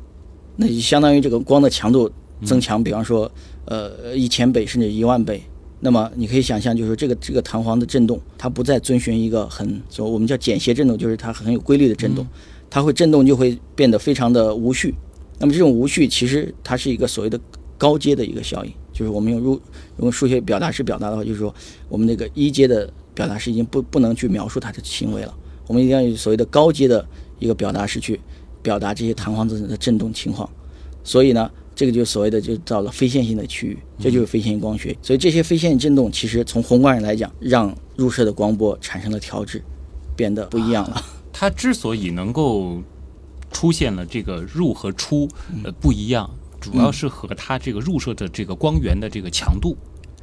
[0.56, 2.10] 那就相当于这个光的强度
[2.44, 3.30] 增强，比方说
[3.66, 5.40] 呃一千倍甚至一万倍。
[5.80, 12.26] 那么你可以想象，就是这个这个弹簧的振动，它不再遵循一个很所我们叫简谐振动，就是它很有规律的振动。
[12.72, 14.94] 它会振动，就会变得非常的无序。
[15.40, 17.40] 那么这种无序，其实它是一个所谓的
[17.76, 19.60] 高阶的一个效应，就是我们用入
[19.98, 21.52] 用数学表达式表达的话，就是说
[21.88, 25.34] 我们那个一阶的表达式已经不不能去描述它的行为了。
[25.66, 27.04] 我们一定要用所谓的高阶的
[27.40, 28.20] 一个表达式去
[28.62, 30.48] 表达这些弹簧子的振动情况。
[31.02, 34.94] 所以呢，这个就所谓的就到了非线性的区域，这就是非线性光学。
[35.00, 39.64] 所以这些非线性振动，其实从宏观上来讲，让入射的光波产生了调制，
[40.14, 41.02] 变得不一样了。
[41.32, 42.82] 它之所以能够
[43.50, 45.26] 出现了这个入和出
[45.64, 49.74] 呃不一样，主要是和它这个入射的这个光源的这个强度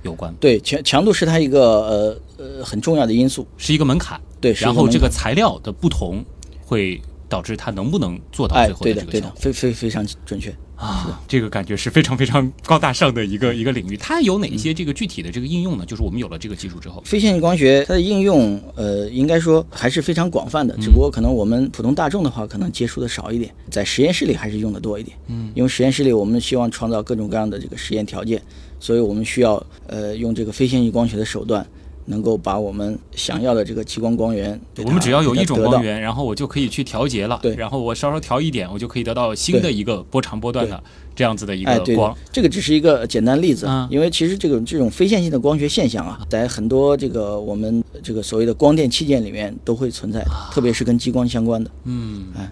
[0.03, 0.31] 有关。
[0.39, 4.21] 对，强强度是它一个呃呃很重要的因素，是一个门槛。
[4.39, 6.23] 对，然后这个材料的不同，
[6.63, 10.55] 会导致它能不能做到哎最，后对的，对的这个效果，非非非常准确。
[10.77, 11.19] 啊？
[11.27, 13.97] 这个感觉是非常非常高大上的一个 一个领域。
[13.97, 15.85] 它有哪一些这个具体的这个应用呢？
[15.85, 25.17] 就是我们有了这个技术之后，非线性光学它的应用，呃，应该说还是非常广泛的，嗯只不过可能我们普通大众的话，可能接触的少一点，在实验室里还是用的多一点。
[25.27, 28.41] 嗯，因为实验室里我们希望创造各种各样的这个实验条件，
[28.79, 31.65] 所以我们需要呃用这个非线性光学的手段，
[32.07, 37.39] 能够把我们想要的这个激光光源，我们只要有一种光源，然后我就可以去调节了。
[37.41, 37.55] 对。
[37.55, 40.81] 然后我稍稍调一点，我就可以得到新的一个波长波段的
[41.15, 42.13] 这样子的一个光。
[42.13, 43.87] 的。，这个只是一个简单例子，嗯。
[43.91, 51.69] 因为其实这种这种非线性的光学现象啊，在很多这个我们这个所谓的光电器件里面都会存在的，特别是跟激光相关的。
[51.83, 52.27] 嗯。
[52.35, 52.51] 哎，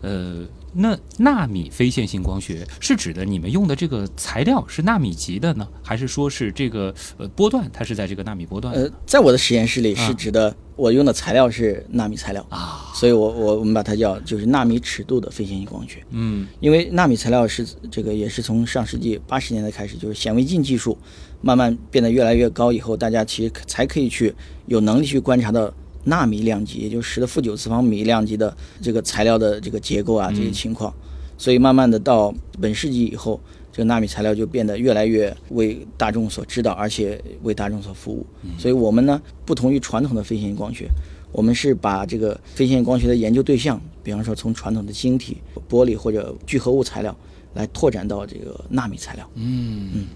[0.00, 8.74] 呃，那纳米非线性光学是指的你们用的这个材料是纳米级的呢，还是说是这个呃波段它是在这个纳米波段？
[8.74, 16.04] 呃，在我的实验室里啊是指的我用的材料是纳米材料啊，所以我我我们把它叫就是纳米尺度的非线性光学。
[16.10, 20.98] 嗯因为纳米材料是这个也是从上世纪八十年代开始，就是显微镜技术
[21.40, 24.34] 慢慢变得越来越高以后，大家其实才可以去
[24.66, 25.72] 有能力去观察到
[26.04, 30.92] 纳米量级，也就是十的负九次方米量级的这个材料的这个结构啊这些情况。
[31.36, 33.40] 所以慢慢的到本世纪以后，
[33.72, 38.24] 这个纳米材料就变得越来越为大众所知道，而且为大众所服务。
[38.56, 40.88] 所以我们呢，不同于传统的非线性光学，
[41.32, 45.38] 我们是把这个非线性光学的研究对象，比方说从传统的晶体、
[45.68, 47.14] 玻璃或者聚合物材料，
[47.54, 49.28] 来拓展到这个纳米材料。
[49.34, 50.06] 嗯嗯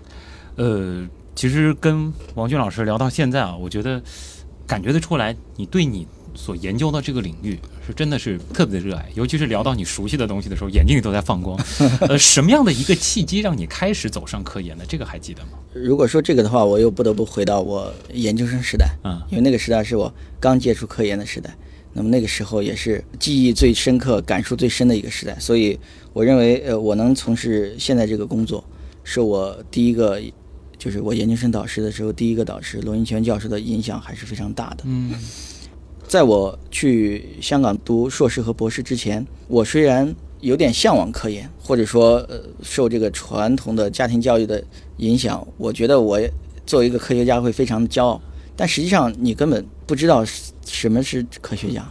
[0.54, 4.00] 呃，其实跟王军老师聊到现在啊，我觉得
[4.68, 11.58] 感觉得出来，你对你所研究的这个领域是真的是特别的热爱，尤其是聊到你熟悉的东西的时候，眼睛里都在放光。
[12.06, 14.84] 呃，什么样的一个契机让你开始走上科研的？
[14.86, 15.52] 这个还记得吗？
[15.72, 21.56] 如果说这个的话，我又不得不回到我研究生时代，嗯因为那个时代是我刚接触科研的时代，
[21.94, 25.78] 那么那个时候也是记忆最深刻、感触最深的一个时代，所以
[26.12, 28.62] 我认为，呃，我能从事现在这个工作，
[29.02, 30.20] 是我第一个，
[30.78, 34.84] 就是我研究生导师的时候第一个导师罗云泉教授的影响还是非常大的。
[34.86, 35.12] 嗯
[36.06, 44.64] 在我去香港读硕士和博士之前，我虽然有点向往科研，或者说呃受这个传统的家庭教育的
[44.96, 46.18] 影响，我觉得我
[46.64, 48.18] 作为一个科学家会非常的骄傲。
[48.56, 50.24] 但实际上，你根本不知道
[50.64, 51.86] 什么是科学家，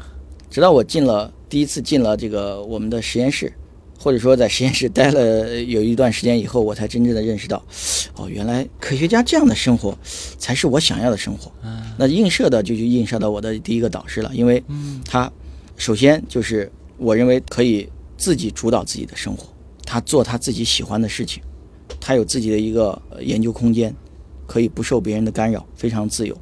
[0.49, 3.53] 直到我进了第一次进了这个我们的实验室，
[3.97, 7.61] 或者说在实验室待了有一段时间以后，我才真正的认识到，
[8.15, 9.97] 哦，原来科学家这样的生活
[10.37, 11.51] 才是我想要的生活。
[11.97, 14.63] 那映射的就去映射到我的第一个导师了，因为
[15.03, 15.31] 他
[15.75, 19.47] 首先就是我认为可以自己主导自己的生活，
[19.83, 21.41] 他做他自己喜欢的事情，
[21.99, 23.93] 他有自己的一个呃研究空间，
[24.45, 26.37] 可以不受别人的干扰，非常自由。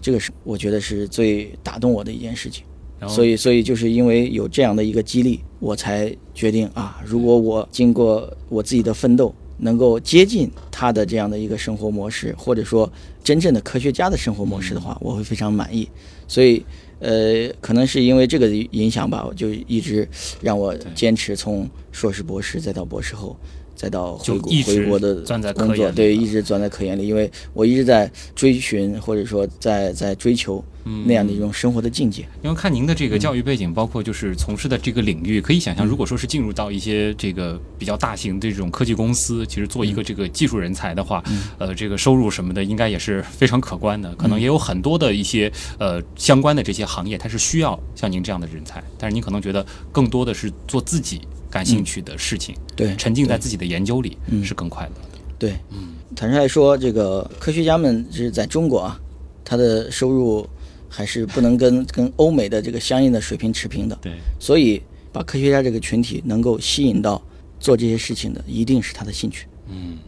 [0.00, 2.64] 这个是我觉得是最打动我的一件事情。
[3.00, 12.90] 然后所以，所以就是因为有这样的一个激励，我才决定啊，如果我经过我自己的奋斗，能够接近他的这样的一个生活模式，或者说
[13.22, 15.88] 真正的科学家的生活模式的话，我会非常满意。
[16.26, 16.62] 所以，
[17.00, 20.08] 呃，可能是因为这个影响吧，我就一直
[20.40, 23.36] 让我坚持从硕士、博士，再到博士后，
[23.78, 30.62] 再到回国就一直回国的钻在科工作，研对，一直钻在科研里，因为我一直在追寻或者说在在追求
[31.06, 32.26] 那样的一种生活的境界。
[32.42, 41.22] 因为看您的这个教育背景，包括就是从事的这个领域，可以想象，如果说是进入到一些这个比较大型的这种科技公司，其实做一个这个技术人才的话，
[41.58, 44.12] 呃，这个收入什么的应该也是非常可观的。
[44.16, 55.18] 可能也有很多的一些呃相关的这些行业，它是需要像您这样的人才，但是您可能觉得更多的是做自己感兴趣的事情，对，沉浸在自己的研究里嗯是更快乐的。
[55.38, 59.00] 对，嗯坦率来说，这个科学家们是在中国啊，
[59.44, 60.48] 他的收入
[60.88, 63.96] 还是不能跟跟欧美的这个相应的水平持平的。
[64.02, 64.82] 对，所以，
[65.12, 67.22] 把科学家这个群体能够吸引到
[67.60, 69.98] 做这些事情的，一定是他的兴趣，嗯，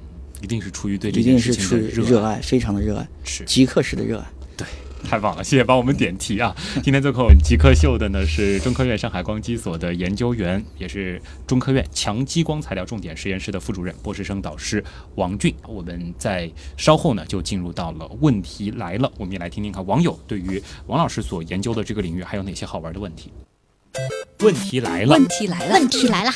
[0.43, 2.23] 一定是出于对这一件事情定是出于的热爱。
[2.23, 4.27] 热爱，非常的热爱，是极客式的热爱。
[5.03, 6.55] 对，太棒了，谢谢帮我们点题啊！
[6.83, 14.83] 今天做客我们极客秀的呢是中科院上海光机所的研究员，也是中科院强激光材料重点实验室的副主任、博士生导师
[15.17, 15.55] 王俊。
[15.67, 23.33] 我们在稍后呢就进入到了问题来了，我们也来听听看网友对于王老师所研究的这个领域还有哪些好玩的问题。
[24.41, 26.33] 问题来了，问题来了，问题来了，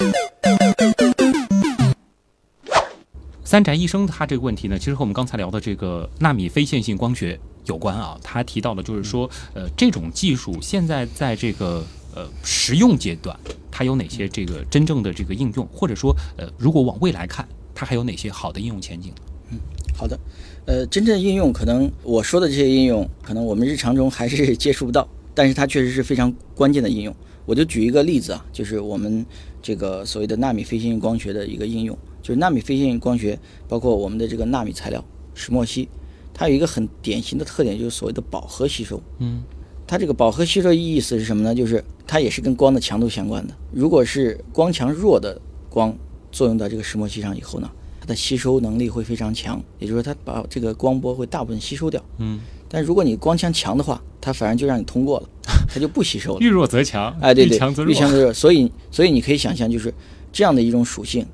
[3.44, 8.18] 三宅医生他这个问题呢，其实和我们刚才聊的这个纳米非线性光学有关啊。
[8.22, 13.38] 他提到的就是说，呃，这种技术现在在这个呃实用阶段，
[13.70, 19.12] 它有哪些这个真正的这个应用，或者说，呃，如果往未来看，它还有哪些好的应用前景？
[19.50, 19.58] 嗯
[19.96, 20.18] 好的，
[20.66, 27.14] 呃，真正应用可能我说的这些应用，可能我们日常中还是接触不到，但是它确实是非常关键的应用。
[27.46, 29.24] 我就举一个例子啊，就是我们
[29.62, 33.38] 这个所谓的纳米非线性光学的一个应用，就是纳米非线性光学，
[33.68, 35.04] 包括我们的这个纳米材料
[35.34, 35.88] 石墨烯，
[36.34, 39.00] 它有一个很典型的特点，就是所谓的饱和吸收。
[39.20, 39.42] 嗯，
[39.86, 41.54] 它这个饱和吸收意思是什么呢？
[41.54, 43.54] 就是它也是跟光的强度相关的。
[43.72, 45.96] 如果是光强弱的光
[46.32, 47.70] 作用到这个石墨烯上以后呢，
[48.00, 52.02] 它的吸收能力会非常强，也就是说它把这个光波会大部分吸收掉。
[52.18, 55.28] 嗯，但如果你光强强的话，它反而就让你通过了，
[55.68, 56.40] 它就不吸收了。
[56.40, 57.92] 遇弱则强，哎，对对，遇强则弱。
[57.92, 58.32] 遇强则弱。
[58.32, 59.92] 所以，所以你可以想象，就是
[60.32, 61.24] 这样的一种属性，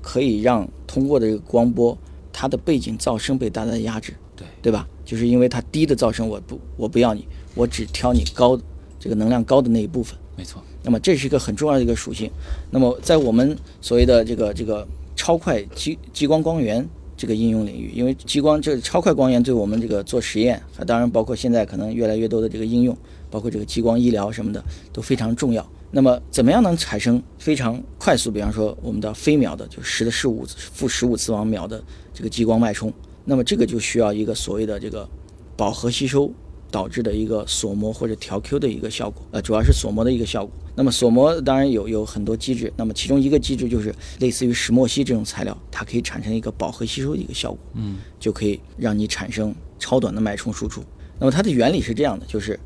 [0.00, 1.96] 可以让通过的这个光波，
[2.32, 4.14] 它的背景噪声被大大的压制，
[4.62, 4.86] 对对吧？
[5.04, 8.56] 就是因为它低的噪声我不我不要你，我只挑你高
[8.98, 10.16] 这个能量高的那一部分。
[10.36, 12.30] 没错，那么这是一个很重要的一个属性。
[12.70, 14.86] 那么在我们所谓的这个这个
[15.16, 22.96] 超快激激光光源这个应用领域，因为激光这个超快光源对我们这个做实验，啊，当然包括现在可能越来越多的这个应用，
[23.28, 25.68] 包括这个激光医疗什么的都非常重要。
[25.90, 31.82] 那么怎么样能产生非常快速，比方说我们的飞秒的，就十的十五负十五次方秒的
[32.14, 32.92] 这个激光脉冲？
[33.24, 35.08] 那么这个就需要一个所谓的这个
[35.56, 36.32] 饱和吸收
[36.70, 40.54] 导致的一个锁膜或者调 Q 的一个效果，呃，主要是锁膜的一个效果。
[40.76, 50.82] 那么锁膜当然有有很多机制，那么其中一个机制就是类似于石墨烯这种材料，它可以产生一个饱和吸收的一个效果，嗯，就可以让你产生超短的脉冲输出。
[51.18, 52.58] 那么它的原理是这样的，就是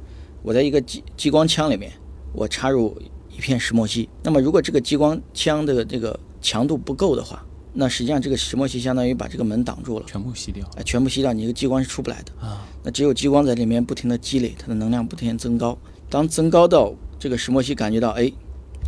[0.43, 1.91] 我在一个激激光枪里面，
[2.33, 2.97] 我插入
[3.35, 7.45] 一片石墨烯，那么如果这个激光枪的这个强度不够的话，
[7.77, 10.07] 那实际上这个石墨烯相当于把这个门挡住了。
[10.07, 12.47] 全部吸掉哎，全部吸掉，你这个激光是出不来的。
[12.47, 15.77] 啊，那只有激光在里面不停的积累，它的能量不停地增高。
[16.09, 18.33] 当增高到这个石墨烯感觉到，哎，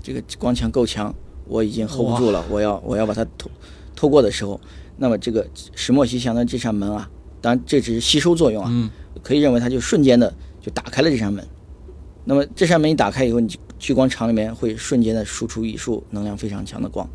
[0.03, 1.12] 这个光强够强，
[1.47, 3.51] 我已经 hold 不住了，我要我要把它透
[3.97, 4.61] 透过的时候，
[4.97, 7.11] 那么这个石墨烯相当于这扇门啊，
[7.41, 8.89] 当然这只是吸收作用啊，嗯，
[9.22, 11.45] 可以认为它就瞬间的就打开了这扇门。
[12.24, 17.09] 那么这扇门一打开以后，你聚光场里面会瞬间的输出一束能量非常强的光，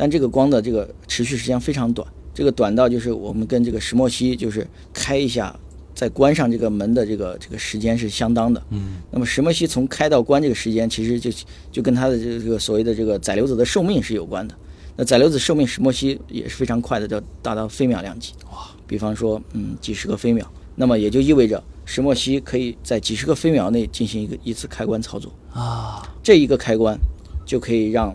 [0.00, 5.52] 但这个光的这个持续时间非常短，这个短到就是我们跟这个石墨烯就是开一下
[5.92, 8.62] 再关上这个门的这个这个时间是相当的。
[8.70, 11.32] 嗯，那么石墨烯从开到关这个时间，其实就
[11.72, 14.54] 就跟它的这个这个所谓的这个载流子的寿命是有关的。
[14.96, 18.32] 那载流子寿命石墨烯也是非常快的，叫达到飞秒量级。
[18.52, 25.32] 哇，比方说，嗯，几十个飞秒，那么也就意味着石墨烯可以在几十个飞秒内进行一个一次开关操作。
[25.52, 26.96] 啊，这一个开关
[27.44, 28.14] 就可以让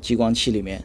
[0.00, 0.80] 激光器里面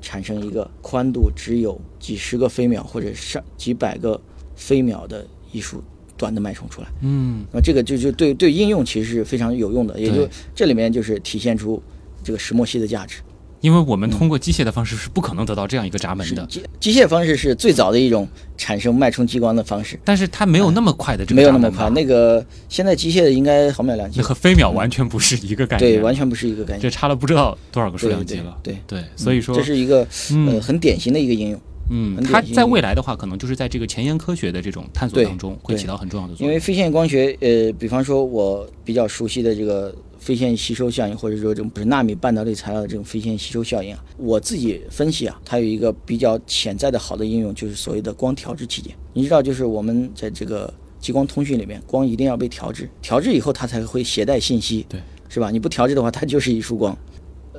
[0.00, 4.20] 产生一个宽度只有几十个飞秒或者上几百个
[4.56, 5.82] 飞秒的一束
[6.16, 6.88] 短的脉冲出来。
[7.02, 11.82] 嗯，那这个就就对对应用其实是非常有用的，也就这里面就是体现出
[12.22, 13.20] 这个石墨烯的价值。
[13.60, 21.90] 因为我们通过机械的方式是不可能得到这样一个闸门的，机机械方式是最早的一种产生脉冲激光的方式，但是它没有那么快的这个没有那么快。
[21.90, 26.80] 那个现在机械的应该毫秒两级那，和飞秒完全不是一个概念，对，完全不是一个概念。
[26.80, 28.56] 这差了不知道多少个数量级了。
[28.62, 31.60] 对，对，所以说这是一个嗯呃很典型的一个应用。
[31.90, 36.48] 嗯，它在未来的话，可能就是在这个前沿科学的这种探索当中会起到很重要的作用。
[36.48, 48.94] 因为非线光学，呃，比方说我比较熟悉的这个非线吸收效应，或者说这种不是纳米半导体材料的这种非线吸收效应啊，我自己分析啊，它有一个比较潜在的好的应用，就是所谓的光调制器件。
[49.12, 55.50] 你知道，就是我们在这个激光通讯里面，光一定要被调制，调制以后它才会携带信息，对，是吧？
[55.50, 56.96] 你不调制的话，它就是一束光。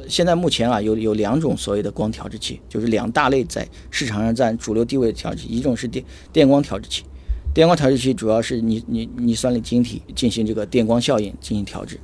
[0.10, 6.04] 呃，现在目前啊，有有两种所谓的光调制器，就是两大类在市场上占主流地位的调制器，一种是电
[6.34, 7.04] 电光调制器，
[7.54, 12.00] 电光调制器主要是你你你算力晶体进行这个电光效应进行调制，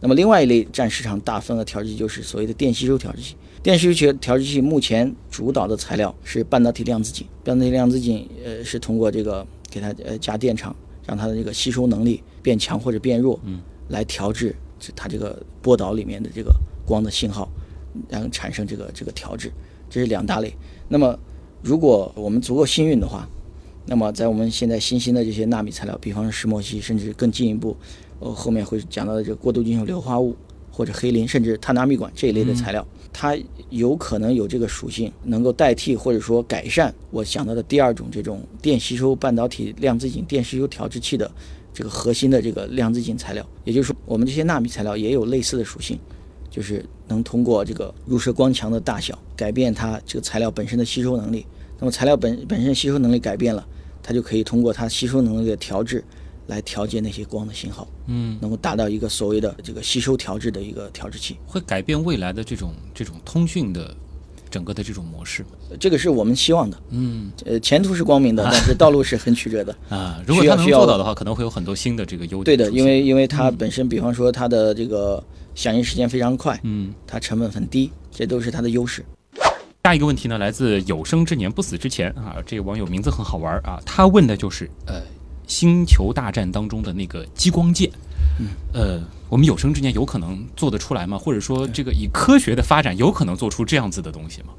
[0.00, 3.34] 那么另外一类占市场大份的调制器就是所谓的电吸收调制器。
[3.62, 14.54] 电吸收调制器目前主导的材料是半导体量子井，半导体量子井呃是通过这个给它呃加电场，让它的这个吸收能力变强或者变弱，嗯，来调制
[14.94, 16.54] 它这个波导里面的这个
[16.88, 17.46] 光的信号，
[18.08, 19.52] 然后产生这个这个调制，
[19.90, 20.52] 这是两大类。
[20.88, 21.16] 那么
[21.62, 23.28] 如果我们足够幸运的话，
[23.84, 27.76] 那么在我们现在新兴的这些纳米材料，比方说石墨烯，甚至更进一步，
[28.20, 30.34] 呃，后面会讲到的这个过渡金属硫化物
[30.70, 33.36] 或者黑磷，甚至碳纳米管这一类的材料，它
[33.70, 41.30] 有可能有这个属性，能够代替或者说改善我想到的第二种这种电吸收半导体量子井电吸收调制器的
[41.72, 43.44] 这个核心的这个量子井材料。
[43.64, 45.98] 也就是说，我们这些纳米材料也有类似的属性，
[46.50, 51.46] 就是能通过这个入射光强的大小改变它这个材料本身的吸收能力。
[51.78, 53.64] 那么材料本本身吸收能力改变了，
[54.02, 56.02] 它就可以通过它吸收能力的调制
[56.48, 61.36] 来调节那些光的信号，嗯，能够达到一个所谓的这个吸收调制的一个调制器。
[61.46, 63.94] 会改变未来的这种这种通讯的
[64.50, 65.44] 整个的这种模式。
[65.78, 66.76] 这个是我们希望的。
[66.88, 69.76] 嗯呃，前途是光明的，但是道路是很曲折的。
[69.94, 72.44] 啊，如果他能需要需要做到的话，可能会有很多新的这个优点。
[72.44, 75.22] 对的，因为因为它本身，比方说它的这个
[75.58, 79.04] 响应时间非常快，嗯，它成本很低，这都是它的优势。
[79.82, 85.02] 下一个问题呢，来自有生之年不死之前啊，这个网友名字很好玩啊，他问的就是呃，
[85.48, 87.90] 星球大战当中的那个激光剑，
[88.38, 91.18] 嗯，呃，我们有生之年有可能做得出来吗？
[91.18, 94.50] 或者说，这个以科学的发展，有可能做出这样子的东西吗？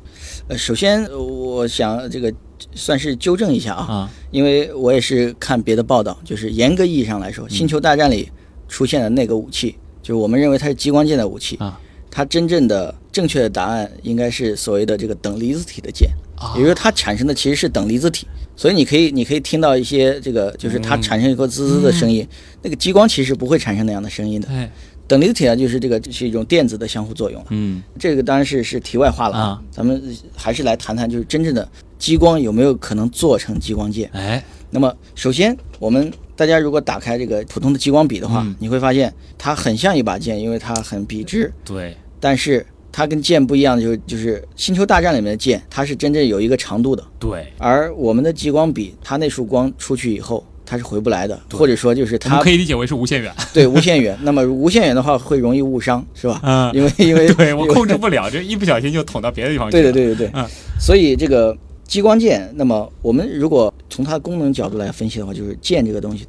[0.50, 2.34] 呃，首先呃我想这个
[2.76, 8.30] 算是纠正一下啊，啊，因为我也是看别的报道，就是严格意义上来说，星球大战》里
[8.68, 11.56] 出现的那个武器，就是我们认为它是激光剑的武器。
[11.58, 11.80] 啊，
[12.12, 16.54] 它真正的正确的答案应该是所谓的这个等离子体的剑，啊。
[16.56, 18.26] 也就是说它产生的其实是等离子体，
[18.56, 22.28] 所以你可以你可以听到一些这个就是它嗯产生一个滋滋的声音，
[22.64, 24.48] 那个激光其实不会产生那样的声音的。
[24.50, 24.72] 哎，
[25.08, 27.48] 等离子体呢，就是这个是一种电子的相互作用了。
[27.52, 27.84] 嗯。
[28.00, 30.02] 这个当然是是题外话了啊，咱们
[30.36, 31.68] 还是来谈谈就是真正的
[32.00, 34.10] 激光有没有可能做成激光剑。
[34.14, 50.46] 哎，那么首先我们大家如果打开这个普通的激光笔的话，嗯你会发现它很像一把剑，因为它很笔直，对，但是它跟剑不一样的就是就是星球大战里面的剑，它是真正有一个长度的，对，而我们的激光笔它那束光出去以后。
[50.72, 53.34] 它是回不来的，对或者说就是它可以理解为是无限远。
[53.52, 54.16] 对无限远。
[54.22, 56.40] 那么无限远的话会容易误伤，是吧？
[56.44, 59.82] 嗯，因为因为 对 我控制不了，这一不小心就捅到别的地方去了。
[59.82, 60.46] 对对对对对，嗯
[60.80, 61.58] 所以这个
[61.90, 66.24] 激光剑，那么我们如果从它的功能角度来分析的话，就是剑这个东西，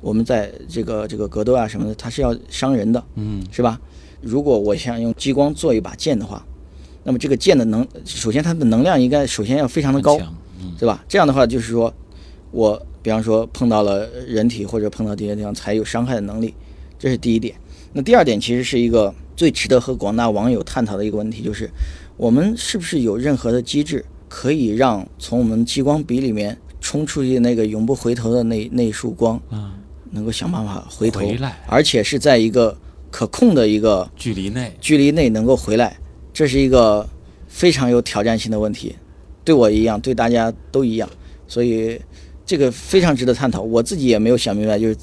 [0.00, 3.80] 我们在这个这个格斗啊什么的，它是要伤人的，嗯是吧？
[4.20, 6.46] 如果我想用激光做一把剑的话，
[7.02, 10.16] 那么这个剑的能，首先它的能量应该首先要非常的高
[10.60, 11.04] 嗯是吧？
[11.08, 11.92] 这样的话就是说，
[12.52, 16.54] 我比方说碰到了人体或者碰到这些地方才有伤害的能力，
[16.96, 17.56] 这是第一点。
[17.92, 21.68] 那第二点其实是一个最值得和广大网友探讨的一个问题，就是
[22.16, 29.72] 我们是不是有任何的机制可以让从我们激光笔里面冲出去那个永不回头的那那一束光，嗯，
[30.10, 31.62] 能够想办法回头，回来。
[31.68, 32.74] 而且是在一个
[33.10, 35.94] 可控的一个距离内，距离内能够回来，
[36.32, 37.06] 这是一个
[37.46, 38.96] 非常有挑战性的问题，
[39.44, 41.06] 对我一样，对大家都一样，
[41.46, 42.00] 所以
[42.46, 43.60] 这个非常值得探讨。
[43.60, 44.96] 我自己也没有想明白，就是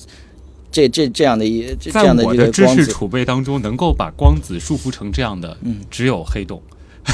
[0.72, 5.82] 这这这样的一这样的这我的知个光子，识储备当中，能够把光子束缚成这样的，嗯。
[5.92, 6.60] 只有黑洞，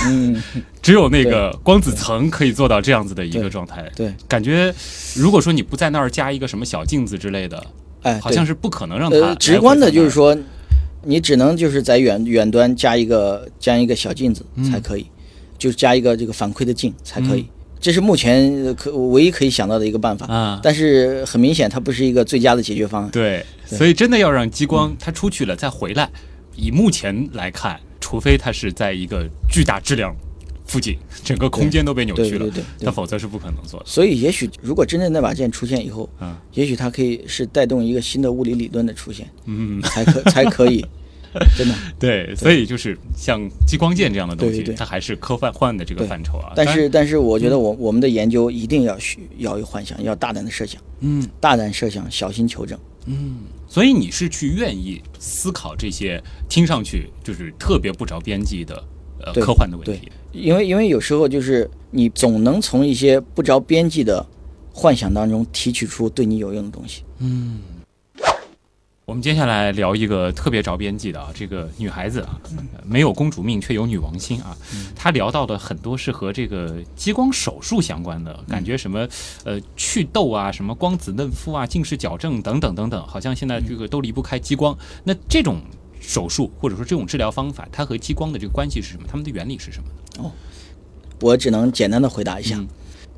[0.08, 0.41] 嗯，
[0.82, 3.84] 只有那个光子层可以做到这样子的一个状态。
[3.96, 4.74] 对，感觉
[5.16, 7.66] 如果说你不在那儿加一个什么小镜子之类的，
[8.02, 10.38] 哎，好像是不可能让它呃，直观的就是说，
[11.04, 15.08] 你只能就是在远远端加一个加一个小镜子才可以，
[15.58, 17.41] 就是加一个这个反馈的镜才可以。
[17.41, 17.50] 嗯。
[17.78, 23.12] 这是目前呃可唯一可以想到的一个办法，啊，但是很明显它不是一个最佳的解决方案。
[23.12, 23.78] 对，对。
[23.78, 26.10] 所以真的要让激光它出去了再回来，
[26.56, 27.80] 以目前来看，
[28.16, 30.16] 除非它是在一个巨大质量
[30.66, 32.89] 附近，整个空间都被扭曲了对对对，对那。
[32.91, 33.86] 否则是不可能做的。
[33.86, 40.86] 所以，也许如果真正那把剑出现以后，嗯也许它可以是带动一个新的物理理论的出现，嗯，才可 才可以，
[41.57, 41.76] 真的。
[41.99, 43.38] 对，所以就是像
[43.68, 46.53] 激光剑这样的东西，对对对它还是科幻幻的这个范畴啊。
[46.55, 52.80] 但，是但是，我觉得我我们的研究一定要需要有幻想，要大胆的设想，嗯大胆设想，小心求证。
[53.06, 53.38] 嗯，
[53.68, 58.84] 所以你是去愿意思考这些听上去就是特别不着边际的
[59.20, 60.12] 呃科幻的问题。
[60.32, 64.26] 因为因为有时候就是你总能从一些不着边际的
[64.74, 67.03] 幻想当中提取出对你有用的东西。
[69.06, 74.58] 我们接下来聊一个特别着边际的啊，这个女孩子啊，呃没有公主命却有女王心啊。
[74.95, 79.08] 她聊到的很多是和这个激光手术相关的，感觉什么
[79.43, 84.76] 呃祛痘啊，什么光子嫩肤啊，近视矫正等等等等，好像现在这个都离不开激光。
[85.03, 85.62] 那这种
[86.01, 89.03] 手术或者说这种治疗方法，它和激光的这个关系是什么？
[89.08, 89.88] 它们的原理是什么
[90.18, 90.24] 呢？
[90.24, 90.32] 哦
[91.22, 92.68] 我只能简单的回答一下，嗯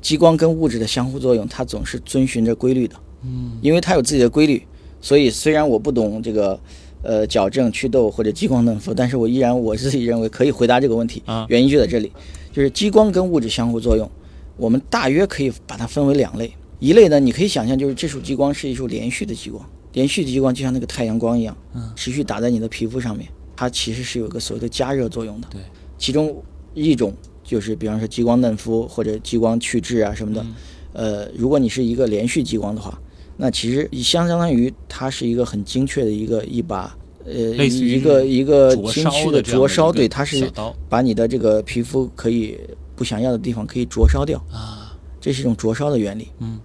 [0.02, 2.94] 激光跟物质的相互作用，它总是遵循着规律的。
[3.24, 4.64] 嗯，因为它有自己的规律，
[5.00, 6.58] 所以虽然我不懂这个
[7.02, 11.22] 呃矫正、祛痘或者激光嫩肤，但是我依然我自己认为可以回答这个问题。
[11.26, 12.12] 啊原因就在这里，
[12.52, 14.10] 就是激光跟物质相互作用，
[14.56, 16.52] 我们大约可以把它分为两类。
[16.80, 25.48] 一类呢，你可以想象就是这束激光是一束连续的激光，连续的激光就像那个太阳光一样，嗯持续打在你的皮肤上面，它其实是有一个所谓的加热作用的。
[25.50, 25.60] 对，
[25.96, 26.40] 其中
[26.74, 30.54] 一种就是比方说激光嫩肤或者激光去痣啊什么的，嗯
[30.92, 33.00] 呃，如果你是一个连续激光的话，
[33.40, 36.92] 那其实相相当于它是一个很精确的一个一把
[37.24, 37.32] 呃
[37.64, 40.50] 一个一个精确的灼烧，对，它是
[40.88, 42.58] 把你的这个皮肤可以
[42.96, 46.26] 不想要的地方可以灼烧掉，啊，这是一种灼烧的原理。
[46.40, 46.58] 嗯，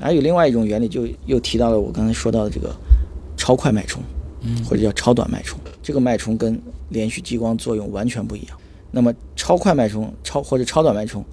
[0.00, 2.74] 还有另外一种原理，就又提到了我刚才说到的这个
[3.36, 4.02] 超快脉冲，
[4.42, 5.56] 嗯或者叫超短脉冲。
[5.80, 8.58] 这个脉冲跟连续激光作用完全不一样。
[8.90, 11.24] 那么超快脉冲、超或者超短脉冲，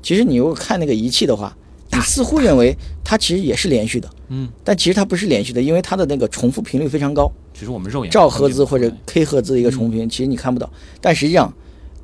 [0.00, 1.56] 其实你如果看那个仪器的话，
[1.92, 10.70] 你似乎认为它其实也是连续的，嗯，但其实它不是连续的，因为它的那个重复频率非常高，其实我们肉眼兆赫兹或者 K 赫兹的一个重复频率，其实你看不到。
[11.00, 11.52] 但实际上，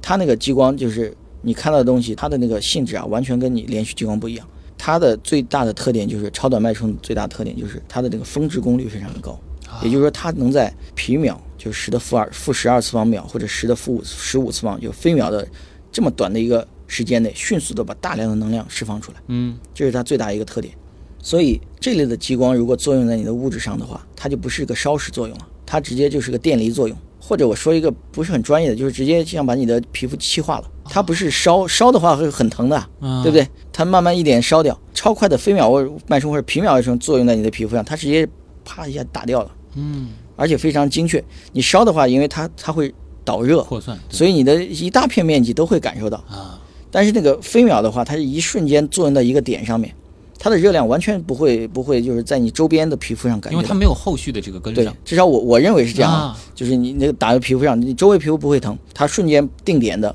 [0.01, 4.47] 它那个激光就是你看到的东西，它的那个性质啊，完全跟你连续激光不一样。
[4.77, 9.39] 它的最大的特点就是超短脉冲最大的特点就是它的这个峰值功率非常的高，
[9.83, 15.47] 也就是说它能在皮秒就十的负二负十二次方秒或者十的负五十五次方就飞秒的
[15.91, 19.19] 这么短的一个时间内，迅速的把大量的能量释放出来。
[19.29, 20.75] 嗯这是它最大一个特点。
[21.23, 26.97] 所以这类的激光如果作用在你的物质上的话，它就不是个烧蚀作用了，它直接就是个电离作用。
[27.19, 30.71] 或者我说一个不是很专业的，就是直接像把你的皮肤气化了。
[30.85, 33.49] 它不是烧烧的话会很疼的，啊对不对？
[33.73, 38.29] 它慢慢一点烧掉，超快的飞秒或者脉冲或者皮秒脉冲作用在你的皮肤上，它直接
[38.63, 41.25] 啪一下打掉了，嗯，而且非常精确。
[41.53, 46.19] 你烧的话，因为它它会导热，扩散所以你的一大片面积都会感受到。
[46.29, 46.54] 啊，
[46.95, 49.93] 但是那个飞秒的话，它是一瞬间作用到一个点上面，
[50.39, 53.59] 它的热量完全不会不会就是在你周边的皮肤上感觉。
[53.59, 60.15] 因为它没有后续的这个跟对上，，至少我我认为是这样，啊就是你那个打在皮肤上，你周围皮肤不会疼，它瞬间定点的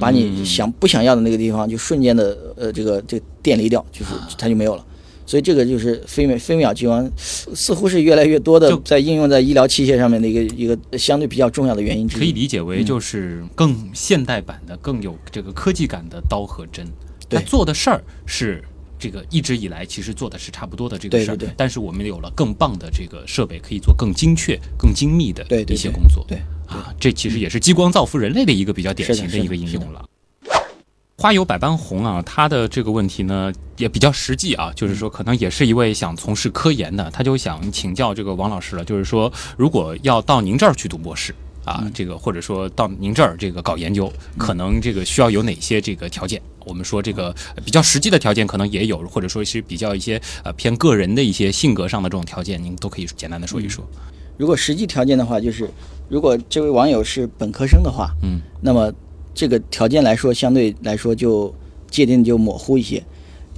[0.00, 4.84] 把你嗯想不想要的那个地方就瞬间的呃这个这个电离掉，就是啊它就没有了。
[5.26, 12.20] 所以这个就是飞秒飞秒激光，似乎是越来越多的就在应用在医疗器械上面的一个一个相对比较重要的原因之一。
[12.20, 16.86] 可以理解为嗯就是更现代版的、更有这个科技感的刀和针。
[17.28, 18.62] 它对做的事儿是
[18.98, 26.24] 这个一直以来其实做的是差不多的这个事儿，对对对但是我们有了更棒的这个设备，可以做更精确、更精密的对对对一些工作。
[26.28, 30.04] 对啊，这其实也是激光造福人类的一个比较典型的一个应用了。
[31.18, 46.40] 花有百般红啊，他的这个问题呢也比较实际啊，就是说可能也是一位想从事科研的，他就想请教这个王老师了，就是说如果要到您这儿去读博士啊，这个或者说到您这儿这个搞研究，可能这个需要有哪些这个条件？
[46.66, 53.82] 我们说这个呃比较实际的条件可能也有，或者说是比较一些呃偏个人的一些性格上的这种条件，您都可以简单的说一说。
[54.36, 55.70] 如果实际条件的话，就是
[56.10, 58.92] 如果这位网友是本科生的话，嗯，那么
[59.36, 61.54] 这个条件来说，相对来说就
[61.90, 63.02] 界定就模糊一些。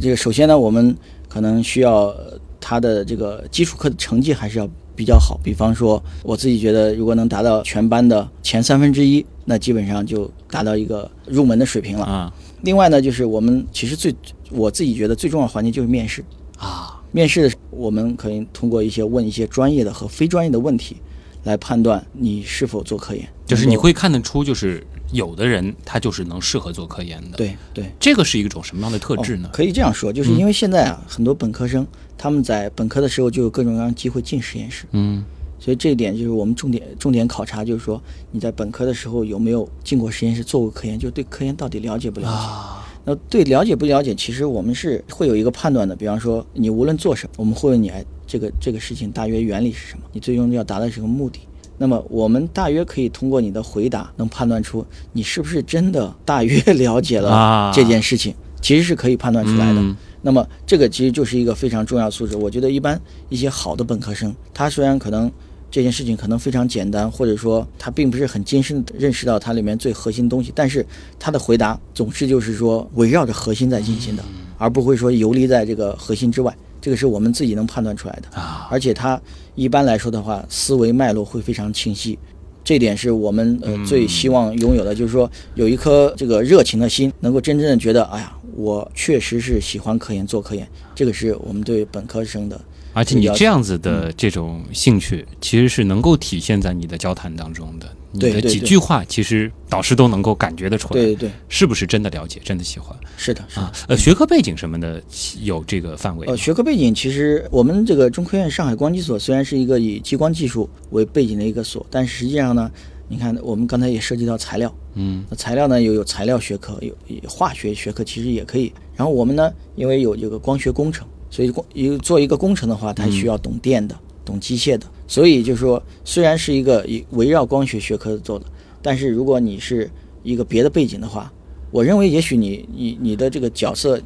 [0.01, 0.95] 这个首先呢，我们
[1.29, 5.39] 可能需要呃他的这个基础课的成绩还是要比较好。
[5.41, 12.05] 比方说，我自己觉得，如果能达到全班的前三分之一，那基本上就达到一个入门的水平了。
[12.05, 14.13] 啊另外呢，就是我们其实最
[14.51, 16.25] 我自己觉得最重要的环节就是面试。
[16.59, 20.97] 啊，面试的时候，我们可以通过一些问一些专业的和非专业的问题，
[21.45, 23.25] 来判断你是否做科研。
[23.47, 29.51] 就是你会看得出，就是有的人他就是能适合做科研的。，对对这个是一种什么样的特质呢哦？
[29.53, 31.87] 可以这样说，就是因为现在啊，很多本科生
[32.17, 35.25] 他们在本科的时候就有各种各样的机会进实验室，嗯
[35.61, 38.01] 所以这一点就是我们重点重点考察，就是说
[38.31, 42.33] 你在本科的时候有没有进过实验室做过科研，就对科研到底了解不了解。
[42.33, 45.97] 啊那对了解不了解，其实我们是会有一个判断的。
[45.97, 50.05] 比方说，你无论做什么，我们会问你，哎，这个这个事情大约原理是什么？
[50.13, 51.41] 你最终要达到什么目的？
[51.79, 59.81] 那么我们大约可以通过你的回答，能判断出你是不是真的大约了解啊了这件事情，其实是可以判断出来的。
[59.81, 62.37] 嗯那么这个其实就是一个非常重要的素质。
[62.37, 65.31] 我觉得一般一些好的本科生，他虽然可能
[65.71, 70.85] 这件事情可能非常简单，或者说他并不是很精深地认识到它里面最核心的东西，但是
[71.21, 74.25] 他的回答总是就是说围绕着核心在进行的，
[74.59, 76.55] 而不会说游离在这个核心之外。
[76.81, 78.41] 这个是我们自己能判断出来的。
[78.41, 79.21] 啊，而且他
[79.55, 82.19] 一般来说的话，思维脉络会非常清晰，
[82.63, 92.61] 这点是我们呃最希望拥有的，就是说有一颗这个热情的心，能够真正的觉得，哎呀，我确实是喜欢科研，做科研，这个是我们对本科生的。
[92.99, 97.87] 而且你这样子的这种兴趣，其实是能够体现在你的交谈当中的。
[98.11, 103.73] 你的几句话，其实导师都能够感觉得出来，对对对，是不是真的了解，真的喜欢是的，是的啊。？
[103.87, 105.01] 呃，学科背景什么的
[105.43, 112.69] 有这个范围呃，学科背景其实我们这个中科院上海光机所虽然是一个以激光技术为背景的一个所，但实际上呢，
[113.09, 118.73] 你看我们刚才也涉及到材料，嗯材料呢又有材料学科，有有化学学科，其实也可以。
[118.97, 124.87] 然后我们呢，因为有这个光学工程，所以光有做一个工程的话，它需要懂电的、懂机械的。
[125.07, 128.45] 所以就是说，虽然是一个以围绕光学学科做的，
[128.83, 129.91] 但是如果你是
[130.23, 131.33] 一个别的背景的话，
[131.71, 134.01] 我认为也许你你你的这个角色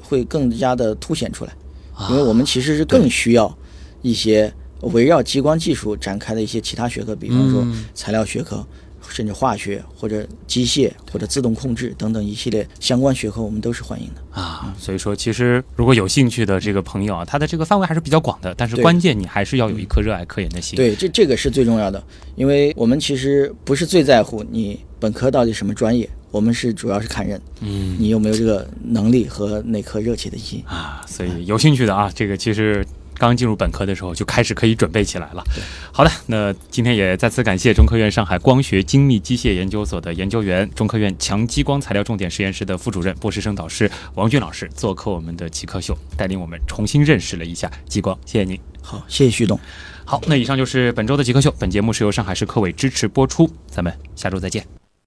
[0.00, 1.52] 会更加的凸显出来，
[2.10, 3.56] 因为我们其实是更需要
[4.02, 7.84] 一些围绕激光技术展开的一些其他学科，比方说嗯。
[7.94, 8.66] 材料学科，
[9.16, 14.38] 甚至化学或者机械或者自动控制等等一系列相关学科，我们都是欢迎的。
[14.38, 20.76] 啊，所以说其实如果有兴趣的这个朋友啊，他的这个范围还是比较广的，但是关键你还是要有一颗热爱科研的心。
[20.76, 22.04] 对，这这个是最重要的，
[22.34, 30.62] 因为我们其实不是最在乎你本科到底什么专业，我们是主要是看人，嗯你有没有这个能力和那颗热切的心。
[30.66, 32.84] 啊，所以有兴趣的啊，这个其实
[33.18, 35.42] 刚进入本科的时候就开始可以准备起来了。
[35.92, 48.16] 好的，那今天也再次感谢中科院上海光学精密机械研究所的研究员、中科院强激光材料重点实验室的副主任、博士生导师王俊老师做客我们的极客秀，带领我们重新认识了一下激光。
[48.24, 48.58] 谢谢您。
[48.82, 49.58] 好，谢谢徐总。
[50.04, 54.75] 好，那以上就是本周的极客秀，本节目是由上海市科委支持播出，咱们下周再见。